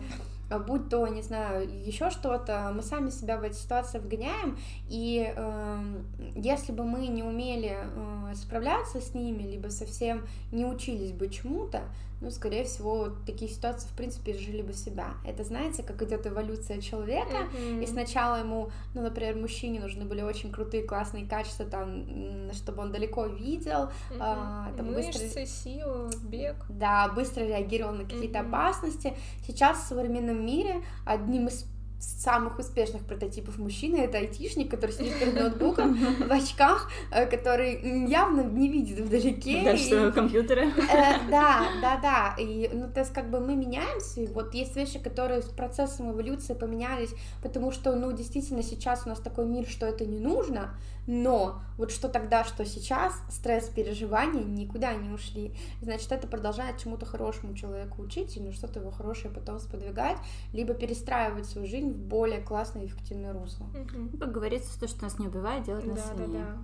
А 0.51 0.59
будь 0.61 0.89
то, 0.89 1.09
не 1.09 1.23
знаю, 1.23 1.69
еще 1.69 2.11
что-то, 2.11 2.71
мы 2.73 2.83
сами 2.83 3.11
себя 3.11 3.39
в 3.39 3.43
эти 3.43 3.57
ситуации 3.57 3.99
вгоняем, 3.99 4.57
и 4.89 5.33
э, 5.35 6.03
если 6.37 6.71
бы 6.71 6.85
мы 6.85 7.09
не 7.09 7.25
умели 7.25 7.77
э, 7.77 8.35
справляться 8.37 9.01
с 9.01 9.15
ними, 9.15 9.43
либо 9.43 9.69
совсем 9.69 10.27
не 10.53 10.65
учились 10.65 11.13
бы 11.13 11.29
чему-то, 11.29 11.83
ну, 12.25 12.31
скорее 12.31 12.65
всего, 12.65 13.11
такие 13.27 13.51
ситуации, 13.51 13.87
в 13.87 13.93
принципе, 13.93 14.33
жили 14.33 14.63
бы 14.63 14.73
себя. 14.73 15.15
Это, 15.27 15.45
знаете, 15.45 15.83
как 15.83 16.03
идет 16.03 16.27
эволюция 16.27 16.81
человека, 16.81 17.49
mm-hmm. 17.53 17.85
и 17.85 17.87
сначала 17.87 18.37
ему, 18.37 18.71
ну, 18.95 19.03
например, 19.03 19.37
мужчине 19.37 19.79
нужны 19.79 20.07
были 20.07 20.23
очень 20.23 20.51
крутые, 20.51 20.85
классные 20.85 21.27
качества, 21.27 21.67
там, 21.67 22.51
чтобы 22.53 22.83
он 22.83 22.93
далеко 22.93 23.27
видел, 23.27 23.91
mm-hmm. 24.11 24.17
а, 24.21 24.73
там, 24.75 24.93
Мышцы, 24.93 25.23
быстро... 25.25 25.47
сила, 25.47 26.11
бег. 26.23 26.57
Да, 26.71 27.09
быстро 27.15 27.43
реагировал 27.43 27.93
на 27.93 28.05
какие-то 28.05 28.39
mm-hmm. 28.39 28.49
опасности. 28.49 29.15
Сейчас 29.47 29.79
в 29.79 29.89
современном 29.89 30.45
мире 30.45 30.83
одним 31.05 31.49
из 31.49 31.67
самых 32.05 32.59
успешных 32.59 33.05
прототипов 33.05 33.59
мужчины 33.59 33.97
это 33.97 34.19
айтишник, 34.19 34.71
который 34.71 34.93
сидит 34.93 35.19
перед 35.19 35.35
ноутбуком 35.35 35.95
в 35.95 36.33
очках, 36.33 36.91
э, 37.11 37.27
который 37.27 38.07
явно 38.09 38.43
не 38.43 38.69
видит 38.69 38.99
вдалеке. 39.01 39.63
Да, 39.65 39.77
что 39.77 40.13
компьютеры. 40.13 40.67
Э, 40.67 41.31
да, 41.31 41.67
да, 41.81 41.99
да. 42.01 42.35
И, 42.39 42.71
ну, 42.73 42.89
то 42.93 43.01
есть, 43.01 43.13
как 43.13 43.31
бы 43.31 43.41
мы 43.41 43.57
меняемся, 43.57 44.21
и 44.21 44.27
вот 44.27 44.55
есть 44.55 44.77
вещи, 44.77 44.99
которые 44.99 45.43
с 45.43 45.47
процессом 45.47 46.13
эволюции 46.13 46.55
поменялись, 46.55 47.11
потому 47.43 47.73
что, 47.73 47.95
ну, 47.95 48.13
действительно, 48.13 48.63
сейчас 48.63 49.03
у 49.07 49.09
нас 49.09 49.21
такой 49.21 49.47
мир, 49.47 49.67
что 49.67 49.87
это 49.87 50.05
не 50.05 50.19
нужно, 50.19 50.75
но 51.07 51.61
вот 51.77 51.91
что 51.91 52.09
тогда, 52.09 52.45
что 52.45 52.65
сейчас, 52.65 53.15
стресс, 53.31 53.69
переживания 53.69 54.43
никуда 54.43 54.95
не 54.95 55.11
ушли. 55.11 55.55
Значит, 55.83 56.13
это 56.13 56.27
продолжает 56.27 56.79
чему-то 56.79 57.05
хорошему 57.07 57.55
человеку 57.55 58.03
учить, 58.03 58.37
и 58.37 58.41
ну 58.41 58.53
что-то 58.53 58.81
его 58.81 58.91
хорошее 58.91 59.33
потом 59.33 59.59
сподвигать, 59.59 60.19
либо 60.53 60.75
перестраивать 60.75 61.47
свою 61.47 61.67
жизнь 61.67 61.93
в 61.93 61.99
более 61.99 62.41
классное 62.41 62.85
и 62.85 62.87
эффективное 62.87 63.33
русло. 63.33 63.65
Угу. 63.65 64.19
Как 64.19 64.33
говорится, 64.33 64.79
то, 64.79 64.89
что 64.89 65.03
нас 65.03 65.19
не 65.19 65.29
убивает, 65.29 65.65
делать 65.65 65.87
нас 65.87 65.97
да, 65.97 66.17
сильнее. 66.17 66.45
Да, 66.45 66.57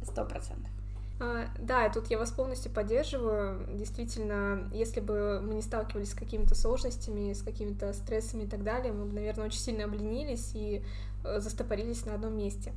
да. 0.00 0.06
Сто 0.06 0.24
процентов. 0.24 0.70
А, 1.18 1.46
да, 1.58 1.88
тут 1.88 2.08
я 2.08 2.18
вас 2.18 2.30
полностью 2.30 2.70
поддерживаю. 2.70 3.66
Действительно, 3.74 4.68
если 4.72 5.00
бы 5.00 5.40
мы 5.40 5.54
не 5.54 5.62
сталкивались 5.62 6.10
с 6.10 6.14
какими-то 6.14 6.54
сложностями, 6.54 7.32
с 7.32 7.42
какими-то 7.42 7.92
стрессами 7.94 8.44
и 8.44 8.46
так 8.46 8.62
далее, 8.62 8.92
мы 8.92 9.06
бы, 9.06 9.14
наверное, 9.14 9.46
очень 9.46 9.58
сильно 9.58 9.84
обленились 9.84 10.50
и 10.54 10.84
э, 11.24 11.40
застопорились 11.40 12.04
на 12.04 12.14
одном 12.14 12.36
месте. 12.36 12.72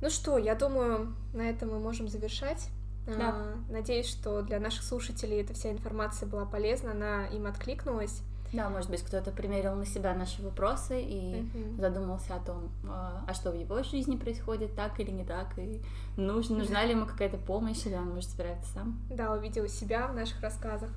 Ну 0.00 0.10
что, 0.10 0.38
я 0.38 0.54
думаю, 0.54 1.14
на 1.32 1.42
этом 1.42 1.70
мы 1.70 1.78
можем 1.78 2.08
завершать. 2.08 2.68
Да. 3.06 3.30
А, 3.30 3.54
надеюсь, 3.70 4.06
что 4.06 4.42
для 4.42 4.60
наших 4.60 4.82
слушателей 4.82 5.40
эта 5.40 5.54
вся 5.54 5.72
информация 5.72 6.28
была 6.28 6.44
полезна, 6.44 6.92
она 6.92 7.26
им 7.26 7.46
откликнулась. 7.46 8.22
Да, 8.52 8.70
может 8.70 8.90
быть, 8.90 9.02
кто-то 9.02 9.30
примерил 9.30 9.74
на 9.74 9.84
себя 9.84 10.14
наши 10.14 10.42
вопросы 10.42 11.02
и 11.02 11.42
uh-huh. 11.42 11.80
задумался 11.80 12.34
о 12.34 12.38
том, 12.38 12.70
а, 12.88 13.22
а 13.26 13.34
что 13.34 13.50
в 13.50 13.54
его 13.54 13.82
жизни 13.82 14.16
происходит, 14.16 14.74
так 14.74 14.98
или 15.00 15.10
не 15.10 15.24
так, 15.24 15.58
и 15.58 15.82
нужна, 16.16 16.56
нужна 16.56 16.84
ли 16.84 16.92
ему 16.92 17.04
какая-то 17.04 17.36
помощь, 17.36 17.84
или 17.84 17.94
он 17.94 18.14
может 18.14 18.30
справиться 18.30 18.72
сам. 18.72 18.98
Да, 19.10 19.32
увидел 19.32 19.68
себя 19.68 20.06
в 20.06 20.14
наших 20.14 20.40
рассказах. 20.40 20.90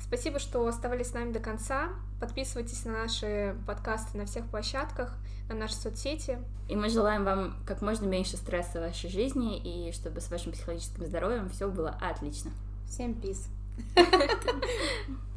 Спасибо, 0.00 0.38
что 0.38 0.66
оставались 0.66 1.08
с 1.08 1.14
нами 1.14 1.32
до 1.32 1.40
конца. 1.40 1.90
Подписывайтесь 2.20 2.84
на 2.84 2.92
наши 2.92 3.56
подкасты 3.66 4.18
на 4.18 4.26
всех 4.26 4.46
площадках, 4.46 5.16
на 5.48 5.54
наши 5.54 5.74
соцсети. 5.74 6.38
И 6.68 6.76
мы 6.76 6.88
желаем 6.88 7.24
вам 7.24 7.56
как 7.66 7.82
можно 7.82 8.06
меньше 8.06 8.36
стресса 8.36 8.78
в 8.78 8.82
вашей 8.82 9.10
жизни, 9.10 9.58
и 9.58 9.92
чтобы 9.92 10.20
с 10.20 10.30
вашим 10.30 10.52
психологическим 10.52 11.06
здоровьем 11.06 11.48
все 11.50 11.68
было 11.68 11.96
отлично. 12.00 12.50
Всем 12.86 13.14
пиз. 13.14 13.48